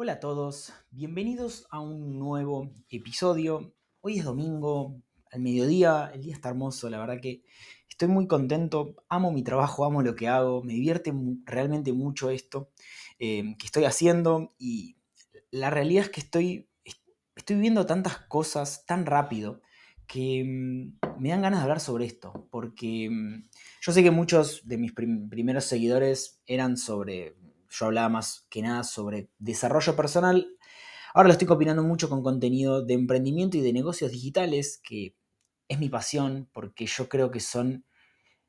Hola 0.00 0.12
a 0.12 0.20
todos, 0.20 0.72
bienvenidos 0.92 1.66
a 1.70 1.80
un 1.80 2.20
nuevo 2.20 2.70
episodio. 2.88 3.74
Hoy 4.00 4.20
es 4.20 4.24
domingo, 4.24 5.02
al 5.32 5.40
mediodía, 5.40 6.12
el 6.14 6.22
día 6.22 6.34
está 6.34 6.50
hermoso, 6.50 6.88
la 6.88 7.00
verdad 7.00 7.20
que 7.20 7.42
estoy 7.90 8.06
muy 8.06 8.28
contento, 8.28 8.94
amo 9.08 9.32
mi 9.32 9.42
trabajo, 9.42 9.84
amo 9.84 10.00
lo 10.02 10.14
que 10.14 10.28
hago, 10.28 10.62
me 10.62 10.74
divierte 10.74 11.12
realmente 11.44 11.92
mucho 11.92 12.30
esto 12.30 12.70
eh, 13.18 13.56
que 13.58 13.66
estoy 13.66 13.86
haciendo 13.86 14.54
y 14.56 14.98
la 15.50 15.68
realidad 15.68 16.04
es 16.04 16.10
que 16.10 16.20
estoy, 16.20 16.70
estoy 17.34 17.56
viviendo 17.56 17.84
tantas 17.84 18.18
cosas 18.18 18.86
tan 18.86 19.04
rápido 19.04 19.62
que 20.06 20.44
mm, 20.44 21.20
me 21.20 21.30
dan 21.30 21.42
ganas 21.42 21.58
de 21.58 21.62
hablar 21.64 21.80
sobre 21.80 22.04
esto, 22.06 22.46
porque 22.52 23.10
mm, 23.10 23.48
yo 23.80 23.92
sé 23.92 24.04
que 24.04 24.12
muchos 24.12 24.62
de 24.68 24.78
mis 24.78 24.92
primeros 24.92 25.64
seguidores 25.64 26.40
eran 26.46 26.76
sobre 26.76 27.34
yo 27.70 27.86
hablaba 27.86 28.08
más 28.08 28.46
que 28.50 28.62
nada 28.62 28.84
sobre 28.84 29.30
desarrollo 29.38 29.96
personal. 29.96 30.48
Ahora 31.14 31.28
lo 31.28 31.32
estoy 31.32 31.46
combinando 31.46 31.82
mucho 31.82 32.08
con 32.08 32.22
contenido 32.22 32.84
de 32.84 32.94
emprendimiento 32.94 33.56
y 33.56 33.60
de 33.60 33.72
negocios 33.72 34.10
digitales, 34.12 34.80
que 34.82 35.14
es 35.68 35.78
mi 35.78 35.88
pasión, 35.88 36.48
porque 36.52 36.86
yo 36.86 37.08
creo 37.08 37.30
que 37.30 37.40
son, 37.40 37.84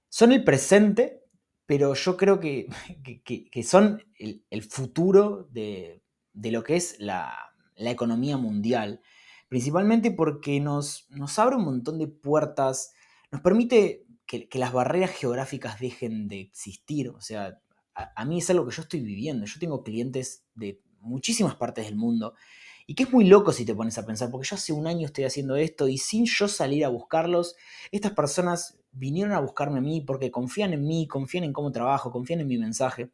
son 0.10 0.32
el 0.32 0.44
presente, 0.44 1.24
pero 1.66 1.94
yo 1.94 2.18
creo 2.18 2.40
que, 2.40 2.68
que, 3.52 3.64
son 3.64 4.04
el, 4.18 4.64
futuro 4.64 5.48
de, 5.52 6.02
lo 6.34 6.64
que 6.64 6.76
es 6.76 6.96
la, 7.00 7.54
economía 7.76 8.38
mundial. 8.38 9.02
Principalmente 9.48 10.12
porque 10.12 10.60
nos, 10.60 11.08
nos, 11.10 11.40
abre 11.40 11.56
un 11.56 11.66
montón 11.66 11.98
de 11.98 12.08
puertas, 12.08 12.94
nos 13.32 13.42
permite 13.42 14.06
que, 14.26 14.48
que 14.48 14.60
las 14.60 14.74
barreras 14.74 15.12
geográficas 15.12 15.80
dejen 15.80 16.28
de 16.28 16.40
existir. 16.40 17.10
O 17.10 17.22
sea, 17.22 17.60
a, 18.16 18.26
mí 18.26 18.40
es 18.40 18.50
algo 18.50 18.68
que 18.68 18.76
yo 18.76 18.82
estoy 18.82 19.02
viviendo. 19.02 19.46
Yo 19.46 19.60
tengo 19.60 19.84
clientes 19.84 20.44
de 20.56 20.82
muchísimas 21.02 21.56
partes 21.56 21.86
del 21.86 21.96
mundo 21.96 22.34
y 22.88 22.96
que 22.96 23.04
es 23.04 23.12
muy 23.12 23.26
loco 23.26 23.54
si 23.54 23.66
te 23.66 23.76
pones 23.76 23.98
a 23.98 24.06
pensar, 24.06 24.32
porque 24.32 24.48
yo 24.48 24.56
hace 24.56 24.74
un 24.74 24.88
año 24.88 25.06
estoy 25.06 25.24
haciendo 25.24 25.56
esto 25.56 25.88
y 25.88 25.98
sin 25.98 26.26
yo 26.26 26.48
salir 26.48 26.84
a 26.86 26.90
buscarlos, 26.90 27.56
estas 27.92 28.14
personas 28.14 28.80
vinieron 28.92 29.34
a 29.34 29.40
buscarme 29.40 29.78
a 29.78 29.82
mí 29.82 30.02
porque 30.02 30.32
confían 30.32 30.74
en 30.74 30.88
mí, 30.88 31.08
confían 31.08 31.44
en 31.44 31.54
cómo 31.54 31.72
trabajo, 31.72 32.12
confían 32.12 32.40
en 32.40 32.48
mi 32.48 32.58
mensaje. 32.58 33.12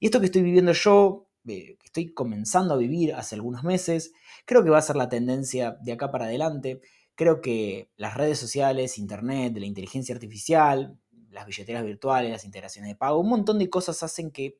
Y 0.00 0.06
esto 0.06 0.18
que 0.18 0.26
estoy 0.26 0.42
viviendo 0.42 0.72
yo, 0.72 1.28
eh, 1.46 1.76
que 1.78 1.86
estoy 1.86 2.12
comenzando 2.12 2.74
a 2.74 2.78
vivir 2.78 3.14
hace 3.14 3.36
algunos 3.36 3.62
meses, 3.62 4.12
creo 4.44 4.64
que 4.64 4.70
va 4.70 4.78
a 4.78 4.82
ser 4.82 4.96
la 4.96 5.08
tendencia 5.08 5.78
de 5.82 5.92
acá 5.92 6.10
para 6.10 6.24
adelante. 6.24 6.80
Creo 7.14 7.40
que 7.40 7.90
las 7.96 8.14
redes 8.14 8.40
sociales, 8.40 8.98
internet, 8.98 9.56
la 9.56 9.66
inteligencia 9.66 10.14
artificial, 10.16 10.98
las 11.36 11.46
billeteras 11.46 11.84
virtuales, 11.84 12.32
las 12.32 12.44
integraciones 12.44 12.90
de 12.90 12.96
pago, 12.96 13.20
un 13.20 13.28
montón 13.28 13.58
de 13.58 13.70
cosas 13.70 14.02
hacen 14.02 14.30
que, 14.32 14.58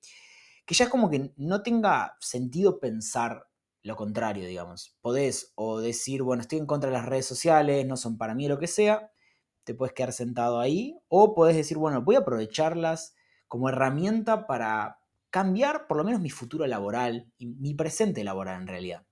que 0.65 0.75
ya 0.75 0.85
es 0.85 0.91
como 0.91 1.11
que 1.11 1.33
no 1.37 1.63
tenga 1.63 2.17
sentido 2.21 2.79
pensar 2.79 3.49
lo 3.83 3.97
contrario, 3.97 4.47
digamos. 4.47 4.97
Podés 5.01 5.53
o 5.55 5.81
decir, 5.81 6.23
bueno, 6.23 6.43
estoy 6.43 6.59
en 6.59 6.67
contra 6.67 6.91
de 6.91 6.97
las 6.97 7.07
redes 7.07 7.27
sociales, 7.27 7.87
no 7.87 7.97
son 7.97 8.19
para 8.19 8.35
mí 8.35 8.47
lo 8.47 8.59
que 8.59 8.67
sea, 8.67 9.13
te 9.65 9.75
puedes 9.75 9.95
quedar 9.95 10.13
sentado 10.13 10.61
ahí, 10.61 10.99
o 11.09 11.35
podés 11.35 11.57
decir, 11.57 11.79
bueno, 11.79 12.03
voy 12.03 12.17
a 12.17 12.21
aprovecharlas 12.21 13.15
como 13.49 13.69
herramienta 13.69 14.47
para 14.47 14.99
cambiar 15.31 15.87
por 15.87 15.97
lo 15.97 16.05
menos 16.05 16.21
mi 16.21 16.31
futuro 16.31 16.67
laboral 16.67 17.31
y 17.39 17.47
mi 17.47 17.75
presente 17.75 18.25
laboral 18.25 18.61
en 18.61 18.69
realidad. 18.69 19.07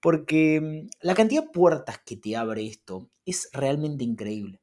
Porque 0.00 0.60
mm, 0.60 0.88
la 1.00 1.14
cantidad 1.14 1.42
de 1.42 1.50
puertas 1.50 1.98
que 2.04 2.16
te 2.16 2.36
abre 2.36 2.66
esto 2.66 3.10
es 3.26 3.50
realmente 3.52 4.04
increíble 4.04 4.59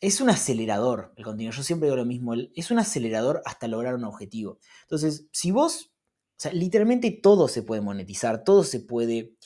es 0.00 0.20
un 0.20 0.30
acelerador 0.30 1.12
el 1.16 1.24
contenido. 1.24 1.52
Yo 1.52 1.62
siempre 1.62 1.86
digo 1.86 1.96
lo 1.96 2.04
mismo, 2.04 2.34
es 2.34 2.70
un 2.70 2.78
acelerador 2.78 3.42
hasta 3.44 3.68
lograr 3.68 3.94
un 3.94 4.04
objetivo. 4.04 4.58
Entonces, 4.82 5.26
si 5.32 5.50
vos, 5.50 5.92
o 5.92 6.40
sea, 6.40 6.52
literalmente 6.52 7.10
todo 7.10 7.48
se 7.48 7.62
puede 7.62 7.80
monetizar, 7.80 8.44
todo 8.44 8.64
se 8.64 8.80
puede 8.80 9.36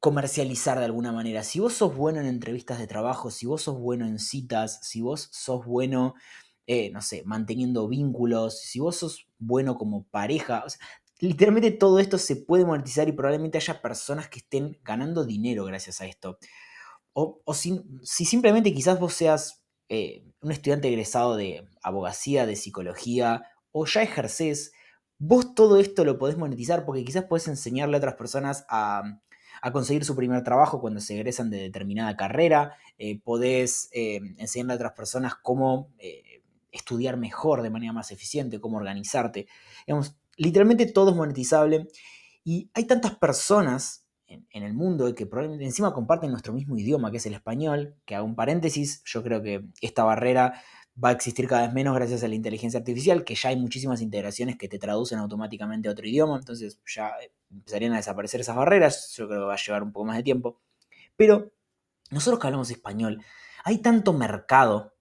comercializar 0.00 0.78
de 0.78 0.84
alguna 0.84 1.12
manera. 1.12 1.42
Si 1.42 1.60
vos 1.60 1.74
sos 1.74 1.96
bueno 1.96 2.20
en 2.20 2.26
entrevistas 2.26 2.78
de 2.78 2.86
trabajo, 2.86 3.30
si 3.30 3.46
vos 3.46 3.62
sos 3.62 3.78
bueno 3.78 4.06
en 4.06 4.18
citas, 4.18 4.80
si 4.82 5.00
vos 5.00 5.28
sos 5.32 5.64
bueno, 5.64 6.14
eh, 6.66 6.90
no 6.90 7.00
sé, 7.02 7.22
manteniendo 7.24 7.88
vínculos, 7.88 8.60
si 8.60 8.80
vos 8.80 8.96
sos 8.96 9.28
bueno 9.38 9.76
como 9.76 10.04
pareja, 10.08 10.64
literalmente 11.20 11.70
todo 11.70 11.98
esto 11.98 12.18
se 12.18 12.36
puede 12.36 12.64
monetizar 12.66 13.08
y 13.08 13.12
probablemente 13.12 13.58
haya 13.58 13.80
personas 13.80 14.28
que 14.28 14.40
estén 14.40 14.78
ganando 14.82 15.24
dinero 15.24 15.64
gracias 15.64 16.00
a 16.00 16.06
esto. 16.06 16.38
O, 17.14 17.40
si, 17.54 17.80
si 18.02 18.24
simplemente 18.24 18.74
quizás 18.74 18.98
vos 18.98 19.14
seas 19.14 19.63
eh, 19.88 20.24
un 20.40 20.52
estudiante 20.52 20.88
egresado 20.88 21.36
de 21.36 21.66
abogacía, 21.82 22.46
de 22.46 22.56
psicología, 22.56 23.44
o 23.72 23.86
ya 23.86 24.02
ejerces, 24.02 24.72
vos 25.18 25.54
todo 25.54 25.78
esto 25.78 26.04
lo 26.04 26.18
podés 26.18 26.36
monetizar 26.36 26.84
porque 26.84 27.04
quizás 27.04 27.24
podés 27.24 27.48
enseñarle 27.48 27.96
a 27.96 27.98
otras 27.98 28.14
personas 28.14 28.64
a, 28.68 29.20
conseguir 29.72 30.04
su 30.04 30.14
primer 30.14 30.44
trabajo 30.44 30.80
cuando 30.80 31.00
se 31.00 31.14
egresan 31.14 31.48
de 31.48 31.56
determinada 31.58 32.16
carrera, 32.16 32.76
eh, 32.98 33.18
podés 33.20 33.88
eh, 33.92 34.20
enseñarle 34.36 34.74
a 34.74 34.76
otras 34.76 34.92
personas 34.92 35.34
cómo 35.42 35.90
estudiar 36.70 37.16
mejor 37.16 37.62
de 37.62 37.70
manera 37.70 37.92
más 37.92 38.10
eficiente, 38.10 38.60
cómo 38.60 38.76
organizarte. 38.76 39.46
Digamos, 39.86 40.16
literalmente 40.36 40.86
todo 40.86 41.10
es 41.10 41.16
monetizable 41.16 41.88
y 42.44 42.68
hay 42.74 42.84
tantas 42.84 43.14
personas 43.16 44.03
en, 44.26 44.62
el 44.62 44.74
mundo 44.74 45.14
que 45.14 45.26
probablemente 45.26 45.64
encima 45.64 45.92
comparten 45.92 46.30
nuestro 46.30 46.52
mismo 46.52 46.76
idioma, 46.76 47.10
que 47.10 47.18
es 47.18 47.26
el 47.26 47.34
español, 47.34 47.96
que 48.04 48.14
hago 48.14 48.26
un 48.26 48.34
paréntesis, 48.34 49.02
yo 49.04 49.22
creo 49.22 49.42
que 49.42 49.64
esta 49.80 50.04
barrera 50.04 50.62
va 51.02 51.10
a 51.10 51.12
existir 51.12 51.48
cada 51.48 51.62
vez 51.62 51.72
menos 51.72 51.94
gracias 51.94 52.22
a 52.22 52.28
la 52.28 52.34
inteligencia 52.34 52.78
artificial, 52.78 53.24
que 53.24 53.34
ya 53.34 53.50
hay 53.50 53.56
muchísimas 53.56 54.00
integraciones 54.00 54.56
que 54.56 54.68
te 54.68 54.78
traducen 54.78 55.18
automáticamente 55.18 55.88
a 55.88 55.92
otro 55.92 56.06
idioma, 56.06 56.36
entonces 56.36 56.80
ya 56.86 57.12
empezarían 57.50 57.92
a 57.92 57.96
desaparecer 57.96 58.40
esas 58.40 58.56
barreras, 58.56 59.12
yo 59.16 59.26
creo 59.26 59.40
que 59.40 59.46
va 59.46 59.54
a 59.54 59.58
llevar 59.58 59.82
un 59.82 59.92
poco 59.92 60.06
más 60.06 60.16
de 60.16 60.22
tiempo. 60.22 60.60
Pero 61.16 61.52
nosotros 62.10 62.40
que 62.40 62.46
hablamos 62.46 62.70
español, 62.70 63.22
hay 63.64 63.78
tanto 63.78 64.12
mercado 64.12 64.94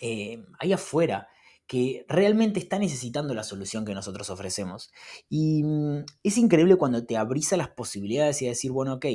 eh, 0.00 0.44
ahí 0.58 0.72
afuera 0.72 1.28
que 1.68 2.06
realmente 2.08 2.58
está 2.58 2.78
necesitando 2.78 3.34
la 3.34 3.44
solución 3.44 3.84
que 3.84 3.94
nosotros 3.94 4.30
ofrecemos. 4.30 4.90
Y 5.28 5.62
mm, 5.62 6.06
es 6.22 6.38
increíble 6.38 6.76
cuando 6.76 7.04
te 7.04 7.16
abrís 7.16 7.52
las 7.52 7.68
posibilidades 7.68 8.40
y 8.42 8.46
a 8.46 8.50
decir, 8.50 8.72
bueno, 8.72 8.94
ok, 8.94 9.06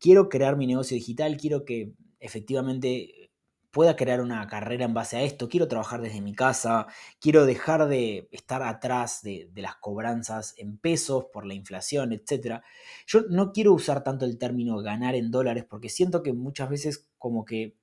quiero 0.00 0.28
crear 0.28 0.56
mi 0.56 0.66
negocio 0.66 0.96
digital, 0.96 1.36
quiero 1.36 1.64
que 1.64 1.92
efectivamente 2.18 3.30
pueda 3.70 3.96
crear 3.96 4.20
una 4.20 4.46
carrera 4.48 4.84
en 4.84 4.94
base 4.94 5.16
a 5.16 5.22
esto, 5.22 5.48
quiero 5.48 5.68
trabajar 5.68 6.00
desde 6.00 6.20
mi 6.20 6.34
casa, 6.34 6.86
quiero 7.20 7.46
dejar 7.46 7.86
de 7.88 8.28
estar 8.32 8.62
atrás 8.62 9.22
de, 9.22 9.48
de 9.52 9.62
las 9.62 9.76
cobranzas 9.76 10.54
en 10.58 10.78
pesos 10.78 11.26
por 11.32 11.46
la 11.46 11.54
inflación, 11.54 12.12
etc. 12.12 12.60
Yo 13.06 13.22
no 13.30 13.52
quiero 13.52 13.72
usar 13.72 14.02
tanto 14.02 14.24
el 14.24 14.38
término 14.38 14.78
ganar 14.78 15.14
en 15.14 15.30
dólares 15.30 15.64
porque 15.68 15.88
siento 15.88 16.22
que 16.24 16.32
muchas 16.32 16.68
veces 16.68 17.08
como 17.18 17.44
que 17.44 17.76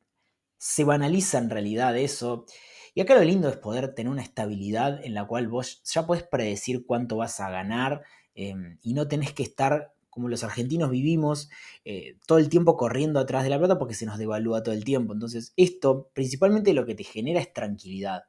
se 0.57 0.83
banaliza 0.83 1.37
en 1.39 1.49
realidad 1.49 1.97
eso 1.97 2.45
y 2.93 3.01
acá 3.01 3.15
lo 3.15 3.23
lindo 3.23 3.47
es 3.47 3.57
poder 3.57 3.93
tener 3.95 4.11
una 4.11 4.21
estabilidad 4.21 5.03
en 5.03 5.13
la 5.13 5.25
cual 5.25 5.47
vos 5.47 5.81
ya 5.83 6.05
podés 6.05 6.23
predecir 6.23 6.85
cuánto 6.85 7.17
vas 7.17 7.39
a 7.39 7.49
ganar 7.49 8.03
em, 8.35 8.77
y 8.81 8.93
no 8.93 9.07
tenés 9.07 9.33
que 9.33 9.43
estar 9.43 9.93
como 10.09 10.27
los 10.27 10.43
argentinos 10.43 10.91
vivimos 10.91 11.49
eh, 11.85 12.17
todo 12.27 12.37
el 12.37 12.49
tiempo 12.49 12.75
corriendo 12.75 13.19
atrás 13.19 13.43
de 13.43 13.49
la 13.49 13.57
plata 13.57 13.79
porque 13.79 13.93
se 13.93 14.05
nos 14.05 14.17
devalúa 14.17 14.61
todo 14.61 14.75
el 14.75 14.83
tiempo. 14.83 15.13
Entonces 15.13 15.53
esto 15.55 16.09
principalmente 16.13 16.73
lo 16.73 16.85
que 16.85 16.95
te 16.95 17.05
genera 17.05 17.39
es 17.39 17.53
tranquilidad. 17.53 18.23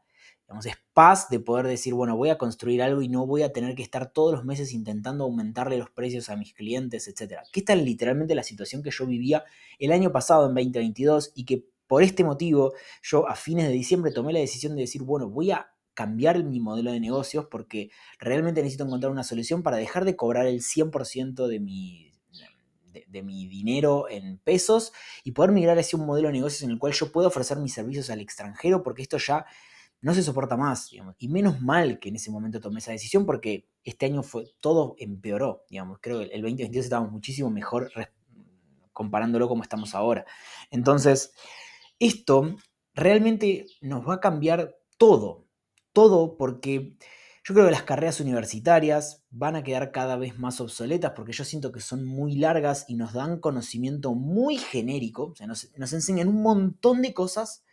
Digamos, 0.47 0.67
es 0.67 0.77
paz 0.93 1.29
de 1.29 1.41
poder 1.41 1.67
decir, 1.67 1.95
bueno, 1.95 2.17
voy 2.17 2.29
a 2.29 2.39
construir 2.39 2.83
algo 2.83 3.03
y 3.03 3.09
no 3.09 3.27
voy 3.27 3.43
a 3.43 3.53
tener 3.53 3.75
que 3.75 3.83
estar 3.83 4.13
todos 4.13 4.33
los 4.33 4.45
meses 4.45 4.73
intentando 4.73 5.25
aumentarle 5.25 5.77
los 5.77 5.91
precios 5.91 6.29
a 6.29 6.37
mis 6.37 6.55
clientes, 6.55 7.09
etc. 7.09 7.41
Que 7.53 7.61
esta 7.61 7.73
es 7.73 7.83
literalmente 7.83 8.37
la 8.37 8.45
situación 8.45 8.83
que 8.83 8.91
yo 8.93 9.07
vivía 9.07 9.45
el 9.81 9.91
año 9.91 10.13
pasado 10.13 10.49
en 10.49 10.55
2022 10.55 11.33
y 11.35 11.47
que 11.47 11.67
por 11.93 12.03
este 12.03 12.25
motivo, 12.25 12.73
yo 13.03 13.29
a 13.29 13.37
fines 13.37 13.67
de 13.67 13.73
diciembre 13.75 14.13
tomé 14.13 14.33
la 14.33 14.39
decisión 14.39 14.75
de 14.75 14.81
decir, 14.81 15.03
bueno, 15.03 15.29
voy 15.29 15.51
a 15.51 15.75
cambiar 15.93 16.43
mi 16.43 16.59
modelo 16.59 16.91
de 16.91 16.99
negocios 16.99 17.49
porque 17.51 17.91
realmente 18.19 18.63
necesito 18.63 18.85
encontrar 18.85 19.13
una 19.13 19.25
solución 19.25 19.63
para 19.63 19.77
dejar 19.77 20.07
de 20.07 20.17
cobrar 20.17 20.47
el 20.47 20.63
100% 20.63 21.47
de 21.47 21.61
mi, 21.61 22.11
de, 23.09 23.23
mi 23.23 23.47
dinero 23.47 24.09
en 24.09 24.39
pesos 24.39 24.95
y 25.23 25.33
poder 25.33 25.53
migrar 25.53 25.79
hacia 25.79 25.99
un 25.99 26.07
modelo 26.07 26.29
de 26.29 26.33
negocios 26.33 26.63
en 26.63 26.71
el 26.71 26.79
cual 26.79 26.95
yo 26.95 27.13
pueda 27.13 27.29
ofrecer 27.29 27.59
mis 27.59 27.75
servicios 27.75 28.09
al 28.09 28.21
extranjero 28.21 28.83
porque 28.83 29.03
esto 29.03 29.19
ya 29.19 29.45
no 30.01 30.15
se 30.15 30.23
soporta 30.23 30.57
más. 30.57 30.91
Y 31.19 31.29
menos 31.29 31.61
mal 31.61 31.99
que 31.99 32.09
en 32.09 32.17
ese 32.17 32.31
momento 32.31 32.59
tomé 32.59 32.79
esa 32.79 32.93
decisión 32.93 33.27
porque 33.27 33.69
este 33.85 34.07
año 34.07 34.23
fue 34.23 34.47
todo 34.61 34.95
empeoró. 34.99 35.67
Digamos. 35.69 35.99
Creo 36.01 36.21
que 36.21 36.35
el 36.35 36.41
2022 36.41 36.87
estábamos 36.87 37.13
muchísimo 37.13 37.51
mejor 37.51 37.93
comparándolo 38.95 39.47
como 39.47 39.63
estamos 39.63 39.95
ahora. 39.95 40.25
Entonces, 40.71 41.35
esto 42.07 42.57
realmente 42.95 43.67
nos 43.81 44.07
va 44.07 44.15
a 44.15 44.21
cambiar 44.21 44.77
todo, 44.99 45.47
todo 45.93 46.37
porque 46.37 46.97
yo 47.45 47.55
creo 47.55 47.67
que 47.67 47.73
las 47.73 47.85
carreras 47.85 48.21
universitarias 48.21 49.25
van 49.31 49.57
a 49.57 49.63
quedar 49.63 49.93
cada 49.93 50.17
vez 50.17 50.39
más 50.39 50.61
obsoletas 50.61 51.13
porque 51.15 51.33
yo 51.33 51.45
siento 51.45 51.73
que 51.73 51.81
son 51.81 52.05
muy 52.05 52.37
largas 52.37 52.85
y 52.89 52.97
nos 52.97 53.13
dan 53.13 53.41
conocimiento 53.41 54.15
muy 54.15 54.59
genérico, 54.59 55.27
o 55.27 55.35
sea, 55.37 55.47
nos, 55.47 55.71
nos 55.77 55.93
enseñan 55.93 56.29
un 56.29 56.43
montón 56.43 57.03
de 57.03 57.15
cosas 57.15 57.65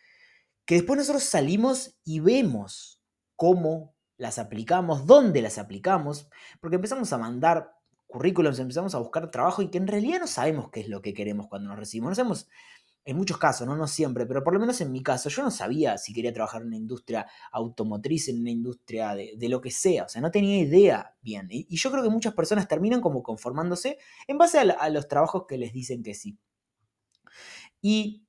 que 0.66 0.76
después 0.76 0.98
nosotros 0.98 1.24
salimos 1.24 1.98
y 2.04 2.20
vemos 2.20 3.02
cómo 3.36 3.96
las 4.18 4.38
aplicamos, 4.38 5.08
dónde 5.08 5.42
las 5.42 5.58
aplicamos, 5.58 6.28
porque 6.60 6.76
empezamos 6.76 7.12
a 7.14 7.18
mandar 7.18 7.72
currículums, 8.10 8.60
empezamos 8.60 8.96
a 8.96 9.00
buscar 9.00 9.30
trabajo 9.30 9.62
y 9.62 9.70
que 9.70 9.78
en 9.78 9.88
realidad 9.88 10.20
no 10.20 10.28
sabemos 10.28 10.70
qué 10.72 10.82
es 10.82 10.90
lo 10.90 11.02
que 11.02 11.14
queremos 11.14 11.48
cuando 11.48 11.70
nos 11.70 11.78
recibimos. 11.78 12.10
No 12.10 12.16
sabemos, 12.16 12.50
en 13.10 13.18
muchos 13.18 13.38
casos, 13.38 13.66
no, 13.68 13.76
no 13.76 13.88
siempre, 13.88 14.26
pero 14.26 14.44
por 14.44 14.54
lo 14.54 14.60
menos 14.60 14.80
en 14.82 14.92
mi 14.92 15.02
caso, 15.02 15.30
yo 15.30 15.42
no 15.42 15.50
sabía 15.50 15.98
si 15.98 16.14
quería 16.14 16.32
trabajar 16.32 16.62
en 16.62 16.68
una 16.68 16.78
industria 16.78 17.26
automotriz, 17.52 18.28
en 18.30 18.40
una 18.40 18.52
industria 18.52 19.16
de, 19.16 19.50
lo 19.50 19.60
que 19.62 19.72
sea, 19.72 20.04
o 20.04 20.10
sea, 20.10 20.22
no 20.22 20.30
tenía 20.30 20.60
idea 20.60 21.16
bien. 21.22 21.48
Y, 21.50 21.76
yo 21.76 21.90
creo 21.92 22.04
que 22.04 22.10
muchas 22.10 22.34
personas 22.36 22.68
terminan 22.68 23.02
como 23.02 23.24
conformándose 23.24 23.98
en 24.28 24.38
base 24.38 24.60
a, 24.60 24.90
los 24.90 25.08
trabajos 25.08 25.46
que 25.48 25.58
les 25.58 25.74
dicen 25.74 26.04
que 26.04 26.14
sí. 26.14 26.38
Y 27.82 28.28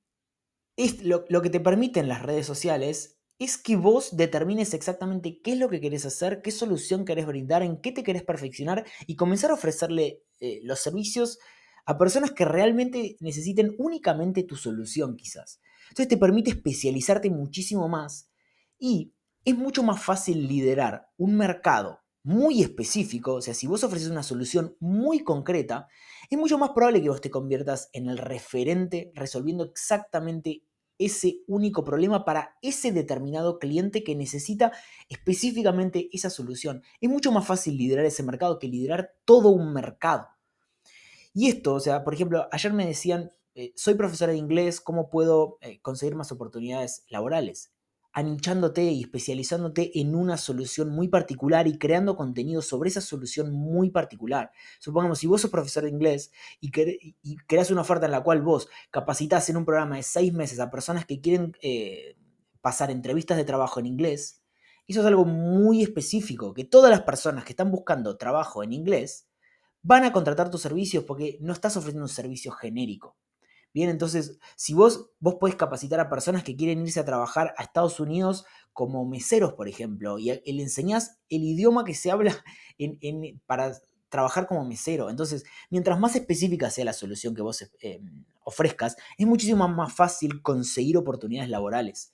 es 0.75 1.03
lo, 1.03 1.25
lo 1.29 1.41
que 1.41 1.49
te 1.51 1.59
permiten 1.59 2.07
las 2.07 2.23
redes 2.23 2.45
sociales 2.47 3.19
es 3.37 3.57
que 3.57 3.75
vos 3.75 4.15
determines 4.17 4.73
exactamente 4.73 5.41
qué 5.43 5.53
es 5.53 5.59
lo 5.59 5.69
que 5.69 5.81
querés 5.81 6.05
hacer, 6.05 6.41
qué 6.41 6.51
solución 6.51 7.05
querés 7.05 7.27
brindar, 7.27 7.61
en 7.61 7.81
qué 7.81 7.91
te 7.91 8.03
querés 8.03 8.23
perfeccionar 8.23 8.85
y 9.05 9.15
comenzar 9.15 9.51
a 9.51 9.55
ofrecerle 9.55 10.23
eh, 10.39 10.59
los 10.63 10.79
servicios 10.79 11.39
a 11.85 11.97
personas 11.97 12.31
que 12.31 12.45
realmente 12.45 13.17
necesiten 13.19 13.75
únicamente 13.77 14.43
tu 14.43 14.55
solución 14.55 15.15
quizás. 15.15 15.59
Entonces 15.89 16.07
te 16.07 16.17
permite 16.17 16.51
especializarte 16.51 17.29
muchísimo 17.29 17.87
más 17.89 18.29
y 18.79 19.13
es 19.43 19.57
mucho 19.57 19.83
más 19.83 20.01
fácil 20.01 20.47
liderar 20.47 21.09
un 21.17 21.35
mercado 21.35 21.99
muy 22.23 22.61
específico, 22.61 23.33
o 23.35 23.41
sea, 23.41 23.53
si 23.53 23.65
vos 23.65 23.83
ofreces 23.83 24.09
una 24.09 24.21
solución 24.21 24.75
muy 24.79 25.23
concreta, 25.23 25.87
es 26.29 26.37
mucho 26.37 26.57
más 26.57 26.69
probable 26.69 27.01
que 27.01 27.09
vos 27.09 27.21
te 27.21 27.31
conviertas 27.31 27.89
en 27.93 28.07
el 28.09 28.19
referente 28.19 29.11
resolviendo 29.15 29.63
exactamente 29.63 30.63
ese 30.99 31.41
único 31.47 31.83
problema 31.83 32.23
para 32.25 32.55
ese 32.61 32.91
determinado 32.91 33.57
cliente 33.57 34.03
que 34.03 34.15
necesita 34.15 34.71
específicamente 35.09 36.09
esa 36.13 36.29
solución. 36.29 36.83
Es 36.99 37.09
mucho 37.09 37.31
más 37.31 37.47
fácil 37.47 37.75
liderar 37.75 38.05
ese 38.05 38.21
mercado 38.21 38.59
que 38.59 38.67
liderar 38.67 39.15
todo 39.25 39.49
un 39.49 39.73
mercado. 39.73 40.27
Y 41.33 41.47
esto, 41.47 41.75
o 41.75 41.79
sea, 41.79 42.03
por 42.03 42.13
ejemplo, 42.13 42.47
ayer 42.51 42.73
me 42.73 42.85
decían, 42.85 43.31
eh, 43.55 43.73
soy 43.75 43.95
profesora 43.95 44.31
de 44.31 44.37
inglés, 44.37 44.81
¿cómo 44.81 45.09
puedo 45.09 45.57
eh, 45.61 45.81
conseguir 45.81 46.15
más 46.15 46.31
oportunidades 46.31 47.05
laborales? 47.09 47.73
anichándote 48.13 48.83
y 48.83 49.01
especializándote 49.01 49.99
en 49.99 50.15
una 50.15 50.37
solución 50.37 50.89
muy 50.89 51.07
particular 51.07 51.67
y 51.67 51.77
creando 51.77 52.15
contenido 52.15 52.61
sobre 52.61 52.89
esa 52.89 53.01
solución 53.01 53.51
muy 53.53 53.89
particular. 53.89 54.51
Supongamos, 54.79 55.19
si 55.19 55.27
vos 55.27 55.41
sos 55.41 55.51
profesor 55.51 55.83
de 55.83 55.89
inglés 55.89 56.31
y, 56.59 56.71
creas 57.47 57.71
una 57.71 57.81
oferta 57.81 58.05
en 58.05 58.11
la 58.11 58.23
cual 58.23 58.41
vos 58.41 58.67
capacitas 58.91 59.49
en 59.49 59.57
un 59.57 59.65
programa 59.65 59.95
de 59.95 60.03
seis 60.03 60.33
meses 60.33 60.59
a 60.59 60.69
personas 60.69 61.05
que 61.05 61.21
quieren 61.21 61.55
eh, 61.61 62.17
pasar 62.61 62.91
entrevistas 62.91 63.37
de 63.37 63.45
trabajo 63.45 63.79
en 63.79 63.85
inglés, 63.85 64.41
eso 64.87 65.01
es 65.01 65.05
algo 65.05 65.25
muy 65.25 65.81
específico, 65.81 66.53
que 66.53 66.65
todas 66.65 66.91
las 66.91 67.03
personas 67.03 67.45
que 67.45 67.53
están 67.53 67.71
buscando 67.71 68.17
trabajo 68.17 68.61
en 68.63 68.73
inglés 68.73 69.30
van 69.83 70.03
a 70.03 70.11
contratar 70.11 70.49
tus 70.49 70.61
servicios 70.61 71.03
porque 71.03 71.37
no 71.41 71.53
estás 71.53 71.77
ofreciendo 71.77 72.05
un 72.05 72.09
servicio 72.09 72.51
genérico. 72.51 73.17
Bien, 73.73 73.89
entonces, 73.89 74.37
si 74.57 74.73
vos, 74.73 75.11
vos 75.19 75.35
podés 75.35 75.55
capacitar 75.55 75.99
a 76.01 76.09
personas 76.09 76.43
que 76.43 76.57
quieren 76.57 76.81
irse 76.81 76.99
a 76.99 77.05
trabajar 77.05 77.53
a 77.57 77.63
Estados 77.63 78.01
Unidos 78.01 78.45
como 78.73 79.05
meseros, 79.05 79.53
por 79.53 79.69
ejemplo, 79.69 80.19
y 80.19 80.25
le 80.29 80.63
enseñás 80.63 81.19
el 81.29 81.43
idioma 81.43 81.85
que 81.85 81.93
se 81.93 82.11
habla 82.11 82.35
para 83.45 83.73
trabajar 84.09 84.45
como 84.45 84.65
mesero. 84.65 85.09
Entonces, 85.09 85.45
mientras 85.69 85.99
más 85.99 86.15
específica 86.15 86.69
sea 86.69 86.85
la 86.85 86.93
solución 86.93 87.33
que 87.33 87.41
vos 87.41 87.71
eh, 87.79 88.01
ofrezcas, 88.43 88.97
es 89.17 89.25
muchísimo 89.25 89.67
más 89.69 89.93
fácil 89.93 90.41
conseguir 90.41 90.97
oportunidades 90.97 91.49
laborales. 91.49 92.13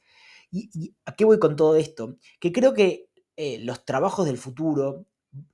¿Y, 0.52 0.96
a 1.06 1.16
qué 1.16 1.26
voy 1.26 1.40
con 1.40 1.56
todo 1.56 1.76
esto? 1.76 2.18
Que 2.40 2.52
creo 2.52 2.74
que 2.74 3.10
eh, 3.36 3.60
los 3.60 3.84
trabajos 3.84 4.26
del 4.26 4.38
futuro 4.38 5.06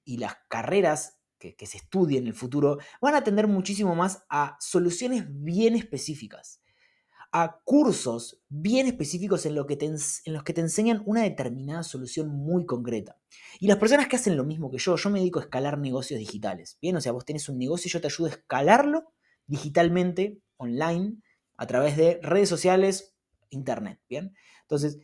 y 0.03 0.17
las 0.17 0.35
carreras 0.49 1.17
que, 1.51 1.65
se 1.65 1.77
estudie 1.77 2.19
en 2.19 2.27
el 2.27 2.33
futuro, 2.33 2.77
van 3.01 3.15
a 3.15 3.19
atender 3.19 3.47
muchísimo 3.47 3.95
más 3.95 4.23
a 4.29 4.57
soluciones 4.59 5.25
bien 5.27 5.75
específicas, 5.75 6.61
a 7.31 7.59
cursos 7.63 8.41
bien 8.47 8.87
específicos 8.87 9.45
en, 9.45 9.55
que 9.65 9.77
en 9.81 10.33
los 10.33 10.43
que 10.43 10.53
te 10.53 10.61
enseñan 10.61 11.03
una 11.05 11.23
determinada 11.23 11.83
solución 11.83 12.29
muy 12.29 12.65
concreta. 12.65 13.17
Y 13.59 13.67
las 13.67 13.77
personas 13.77 14.07
que 14.07 14.15
hacen 14.15 14.37
lo 14.37 14.43
mismo 14.43 14.71
que 14.71 14.77
yo, 14.77 14.95
yo 14.95 15.09
me 15.09 15.19
dedico 15.19 15.39
a 15.39 15.43
escalar 15.43 15.77
negocios 15.77 16.19
digitales, 16.19 16.77
¿bien? 16.81 16.95
O 16.95 17.01
sea, 17.01 17.11
vos 17.11 17.25
tenés 17.25 17.49
un 17.49 17.57
negocio 17.57 17.89
y 17.89 17.91
yo 17.91 18.01
te 18.01 18.07
ayudo 18.07 18.27
a 18.27 18.31
escalarlo 18.31 19.13
digitalmente, 19.47 20.39
online, 20.57 21.17
a 21.57 21.67
través 21.67 21.97
de 21.97 22.19
redes 22.21 22.49
sociales, 22.49 23.15
internet, 23.49 23.99
¿bien? 24.07 24.35
Entonces, 24.61 24.99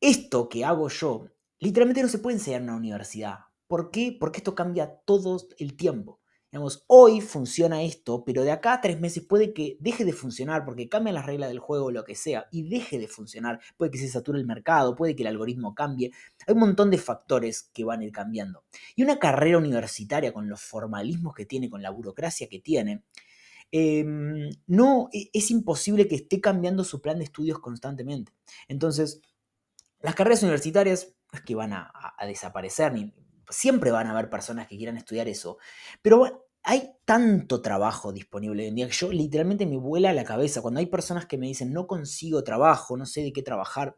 esto 0.00 0.48
que 0.48 0.64
hago 0.64 0.88
yo, 0.88 1.26
literalmente 1.58 2.02
no 2.02 2.08
se 2.08 2.18
puede 2.18 2.36
enseñar 2.36 2.60
en 2.62 2.68
una 2.68 2.78
universidad. 2.78 3.49
¿Por 3.70 3.92
qué? 3.92 4.16
Porque 4.18 4.38
esto 4.38 4.56
cambia 4.56 4.96
todo 5.04 5.40
el 5.58 5.76
tiempo. 5.76 6.18
Digamos, 6.50 6.82
hoy 6.88 7.20
funciona 7.20 7.84
esto, 7.84 8.24
pero 8.24 8.42
de 8.42 8.50
acá 8.50 8.72
a 8.72 8.80
tres 8.80 8.98
meses 8.98 9.24
puede 9.24 9.54
que 9.54 9.76
deje 9.78 10.04
de 10.04 10.12
funcionar 10.12 10.64
porque 10.64 10.88
cambian 10.88 11.14
las 11.14 11.24
reglas 11.24 11.50
del 11.50 11.60
juego 11.60 11.84
o 11.84 11.90
lo 11.92 12.02
que 12.02 12.16
sea 12.16 12.48
y 12.50 12.68
deje 12.68 12.98
de 12.98 13.06
funcionar. 13.06 13.60
Puede 13.76 13.92
que 13.92 13.98
se 13.98 14.08
sature 14.08 14.40
el 14.40 14.44
mercado, 14.44 14.96
puede 14.96 15.14
que 15.14 15.22
el 15.22 15.28
algoritmo 15.28 15.72
cambie. 15.76 16.10
Hay 16.48 16.54
un 16.54 16.58
montón 16.58 16.90
de 16.90 16.98
factores 16.98 17.70
que 17.72 17.84
van 17.84 18.00
a 18.00 18.04
ir 18.06 18.10
cambiando. 18.10 18.64
Y 18.96 19.04
una 19.04 19.20
carrera 19.20 19.58
universitaria 19.58 20.32
con 20.32 20.48
los 20.48 20.60
formalismos 20.60 21.32
que 21.32 21.46
tiene, 21.46 21.70
con 21.70 21.80
la 21.80 21.90
burocracia 21.90 22.48
que 22.48 22.58
tiene, 22.58 23.04
em, 23.70 24.50
no 24.66 25.10
e, 25.12 25.30
es 25.32 25.52
imposible 25.52 26.08
que 26.08 26.16
esté 26.16 26.40
cambiando 26.40 26.82
su 26.82 27.00
plan 27.00 27.18
de 27.18 27.24
estudios 27.24 27.60
constantemente. 27.60 28.32
Entonces, 28.66 29.20
las 30.00 30.16
carreras 30.16 30.42
universitarias 30.42 31.14
es 31.32 31.40
que 31.42 31.54
van 31.54 31.72
a, 31.72 31.92
a 32.18 32.26
desaparecer, 32.26 32.92
ni, 32.92 33.14
siempre 33.50 33.90
van 33.90 34.06
a 34.06 34.12
haber 34.12 34.30
personas 34.30 34.68
que 34.68 34.76
quieran 34.76 34.96
estudiar 34.96 35.28
eso. 35.28 35.58
Pero 36.02 36.48
hay 36.62 36.92
tanto 37.04 37.62
trabajo 37.62 38.12
disponible 38.12 38.62
hoy 38.62 38.68
en 38.68 38.74
día 38.74 38.86
que 38.86 38.92
yo 38.92 39.10
literalmente 39.12 39.66
me 39.66 39.76
vuela 39.76 40.12
la 40.12 40.24
cabeza 40.24 40.60
cuando 40.60 40.80
hay 40.80 40.86
personas 40.86 41.26
que 41.26 41.38
me 41.38 41.46
dicen 41.46 41.72
no 41.72 41.86
consigo 41.86 42.44
trabajo, 42.44 42.96
no 42.96 43.06
sé 43.06 43.22
de 43.22 43.32
qué 43.32 43.42
trabajar. 43.42 43.96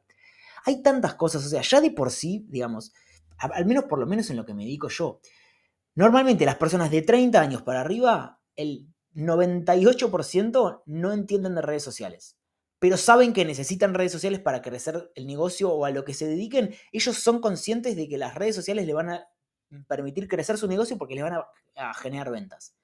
Hay 0.64 0.82
tantas 0.82 1.14
cosas, 1.14 1.44
o 1.44 1.48
sea, 1.48 1.62
ya 1.62 1.80
de 1.80 1.90
por 1.90 2.10
sí, 2.10 2.46
digamos, 2.48 2.92
al 3.36 3.66
menos 3.66 3.84
por 3.84 3.98
lo 3.98 4.06
menos 4.06 4.30
en 4.30 4.36
lo 4.36 4.46
que 4.46 4.54
me 4.54 4.64
dedico 4.64 4.88
yo, 4.88 5.20
normalmente 5.94 6.46
las 6.46 6.56
personas 6.56 6.90
de 6.90 7.02
30 7.02 7.40
años 7.40 7.62
para 7.62 7.80
arriba, 7.80 8.40
el 8.54 8.86
98% 9.14 10.82
no 10.86 11.12
entienden 11.12 11.56
de 11.56 11.62
redes 11.62 11.82
sociales 11.82 12.36
pero 12.82 12.96
saben 12.96 13.32
que 13.32 13.44
necesitan 13.44 13.94
redes 13.94 14.10
sociales 14.10 14.40
para 14.40 14.60
crecer 14.60 15.12
el 15.14 15.28
negocio 15.28 15.70
o 15.70 15.84
a 15.84 15.90
lo 15.92 16.04
que 16.04 16.14
se 16.14 16.26
dediquen, 16.26 16.74
ellos 16.90 17.16
son 17.16 17.40
conscientes 17.40 17.94
de 17.94 18.08
que 18.08 18.18
las 18.18 18.34
redes 18.34 18.56
sociales 18.56 18.88
le 18.88 18.92
van 18.92 19.08
a 19.08 19.28
permitir 19.86 20.28
crecer 20.28 20.58
su 20.58 20.66
negocio 20.66 20.98
porque 20.98 21.14
les 21.14 21.24
van 21.24 21.42
a, 21.76 21.94
generar 21.94 22.30
ventas. 22.30 22.74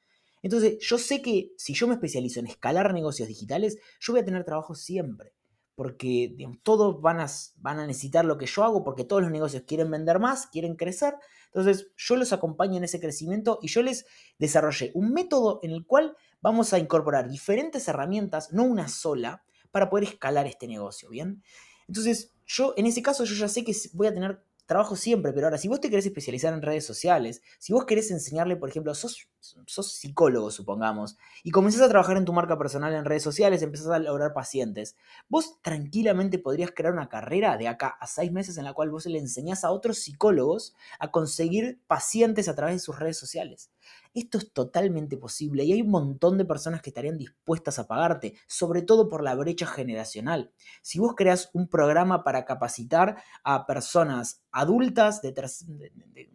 Entonces, 0.42 0.78
yo 0.80 0.98
sé 0.98 1.20
que 1.20 1.52
si 1.56 1.74
yo 1.74 1.88
me 1.88 1.94
especializo 1.94 2.40
en 2.40 2.46
escalar 2.46 2.94
negocios 2.94 3.28
digitales, 3.28 3.78
yo 4.00 4.12
voy 4.12 4.20
a 4.20 4.24
tener 4.24 4.44
trabajo 4.44 4.74
siempre. 4.74 5.34
Porque 5.74 6.34
todos 6.64 7.00
van 7.00 7.20
a, 7.20 7.26
van 7.56 7.78
a 7.78 7.86
necesitar 7.86 8.24
lo 8.24 8.36
que 8.36 8.46
yo 8.46 8.64
hago, 8.64 8.82
porque 8.82 9.04
todos 9.04 9.22
los 9.22 9.30
negocios 9.30 9.62
quieren 9.64 9.90
vender 9.90 10.18
más, 10.18 10.46
quieren 10.48 10.74
crecer. 10.74 11.14
Entonces, 11.46 11.92
yo 11.96 12.16
los 12.16 12.32
acompaño 12.32 12.78
en 12.78 12.84
ese 12.84 13.00
crecimiento 13.00 13.58
y 13.62 13.68
yo 13.68 13.82
les 13.82 14.06
desarrollé 14.38 14.90
un 14.94 15.12
método 15.12 15.60
en 15.62 15.70
el 15.70 15.86
cual 15.86 16.16
vamos 16.40 16.72
a 16.72 16.78
incorporar 16.78 17.28
diferentes 17.28 17.86
herramientas, 17.86 18.52
no 18.52 18.64
una 18.64 18.88
sola, 18.88 19.44
para 19.70 19.90
poder 19.90 20.04
escalar 20.04 20.46
este 20.46 20.66
negocio, 20.66 21.10
¿bien? 21.10 21.42
Entonces, 21.86 22.32
yo 22.46 22.74
en 22.76 22.86
ese 22.86 23.02
caso, 23.02 23.24
yo 23.24 23.34
ya 23.34 23.48
sé 23.48 23.64
que 23.64 23.74
voy 23.92 24.06
a 24.06 24.14
tener 24.14 24.42
trabajo 24.68 24.96
siempre, 24.96 25.32
pero 25.32 25.48
ahora, 25.48 25.58
si 25.58 25.68
vos 25.68 25.80
te 25.80 25.90
querés 25.90 26.06
especializar 26.06 26.54
en 26.54 26.62
redes 26.62 26.86
sociales, 26.86 27.42
si 27.58 27.72
vos 27.72 27.86
querés 27.86 28.12
enseñarle, 28.12 28.56
por 28.56 28.68
ejemplo, 28.68 28.94
sos, 28.94 29.28
sos 29.40 29.92
psicólogo, 29.92 30.50
supongamos, 30.50 31.16
y 31.42 31.50
comenzás 31.50 31.82
a 31.82 31.88
trabajar 31.88 32.16
en 32.16 32.24
tu 32.24 32.32
marca 32.32 32.58
personal 32.58 32.94
en 32.94 33.04
redes 33.04 33.22
sociales, 33.22 33.62
empezás 33.62 33.88
a 33.88 33.98
lograr 33.98 34.32
pacientes, 34.32 34.96
vos 35.28 35.60
tranquilamente 35.62 36.38
podrías 36.38 36.72
crear 36.74 36.92
una 36.92 37.08
carrera 37.08 37.56
de 37.56 37.68
acá 37.68 37.88
a 38.00 38.06
seis 38.06 38.32
meses 38.32 38.58
en 38.58 38.64
la 38.64 38.72
cual 38.72 38.90
vos 38.90 39.06
le 39.06 39.18
enseñás 39.18 39.64
a 39.64 39.70
otros 39.70 39.98
psicólogos 39.98 40.74
a 40.98 41.10
conseguir 41.10 41.80
pacientes 41.86 42.48
a 42.48 42.54
través 42.54 42.76
de 42.76 42.80
sus 42.80 42.98
redes 42.98 43.18
sociales. 43.18 43.70
Esto 44.14 44.38
es 44.38 44.52
totalmente 44.52 45.16
posible 45.16 45.64
y 45.64 45.72
hay 45.72 45.82
un 45.82 45.90
montón 45.90 46.38
de 46.38 46.44
personas 46.44 46.82
que 46.82 46.90
estarían 46.90 47.18
dispuestas 47.18 47.78
a 47.78 47.86
pagarte, 47.86 48.34
sobre 48.46 48.82
todo 48.82 49.08
por 49.08 49.22
la 49.22 49.34
brecha 49.34 49.66
generacional. 49.66 50.52
Si 50.82 50.98
vos 50.98 51.14
creas 51.14 51.50
un 51.52 51.68
programa 51.68 52.24
para 52.24 52.44
capacitar 52.44 53.22
a 53.44 53.66
personas 53.66 54.42
adultas 54.50 55.22
de, 55.22 55.34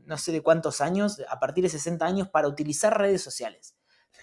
no 0.06 0.18
sé 0.18 0.32
de 0.32 0.42
cuántos 0.42 0.82
años, 0.82 1.22
a 1.30 1.40
partir 1.40 1.64
de 1.64 1.70
60 1.70 2.06
años, 2.06 2.30
para 2.30 2.48
utilizar 2.48 2.93
redes 2.98 3.22
sociales, 3.22 3.76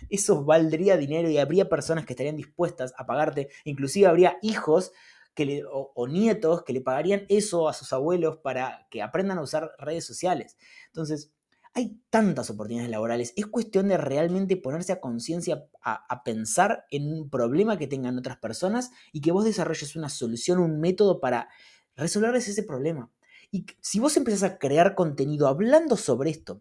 eso 0.09 0.45
valdría 0.45 0.97
dinero 0.97 1.29
y 1.29 1.39
habría 1.39 1.69
personas 1.69 2.07
que 2.07 2.13
estarían 2.13 2.37
dispuestas 2.37 2.95
a 2.97 3.07
pagarte, 3.07 3.49
inclusive 3.65 4.07
habría 4.07 4.39
hijos 4.43 4.93
que 5.35 5.63
o, 5.71 6.09
nietos 6.09 6.65
que 6.65 6.73
le 6.73 6.81
pagarían 6.81 7.25
eso 7.29 7.69
a 7.69 7.73
sus 7.73 7.93
abuelos 7.93 8.39
para 8.39 8.87
que 8.91 9.03
aprendan 9.03 9.39
a 9.39 9.43
usar 9.43 9.73
redes 9.79 10.05
sociales. 10.05 10.57
Entonces, 10.89 11.33
hay 11.73 12.01
tantas 12.11 12.51
oportunidades 12.51 12.91
laborales. 12.91 13.33
Es 13.37 13.47
cuestión 13.47 13.89
de 13.89 13.97
realmente 13.97 14.57
ponerse 14.57 14.93
a 14.93 15.01
conciencia, 15.01 15.67
a, 15.83 16.25
pensar 16.25 16.85
en 16.91 17.13
un 17.13 17.31
problema 17.31 17.79
que 17.79 17.87
tengan 17.87 18.19
otras 18.19 18.39
personas 18.39 18.91
y 19.13 19.21
que 19.21 19.31
vos 19.31 19.45
desarrolles 19.45 19.95
una 19.95 20.09
solución, 20.09 20.59
un 20.59 20.81
método 20.81 21.21
para 21.21 21.49
resolverles 21.95 22.49
ese 22.49 22.65
problema. 22.65 23.11
Y 23.53 23.67
si 23.81 24.01
vos 24.01 24.17
empezás 24.17 24.43
a 24.43 24.59
crear 24.59 24.95
contenido 24.95 25.47
hablando 25.47 25.97
sobre 25.97 26.31
esto, 26.31 26.61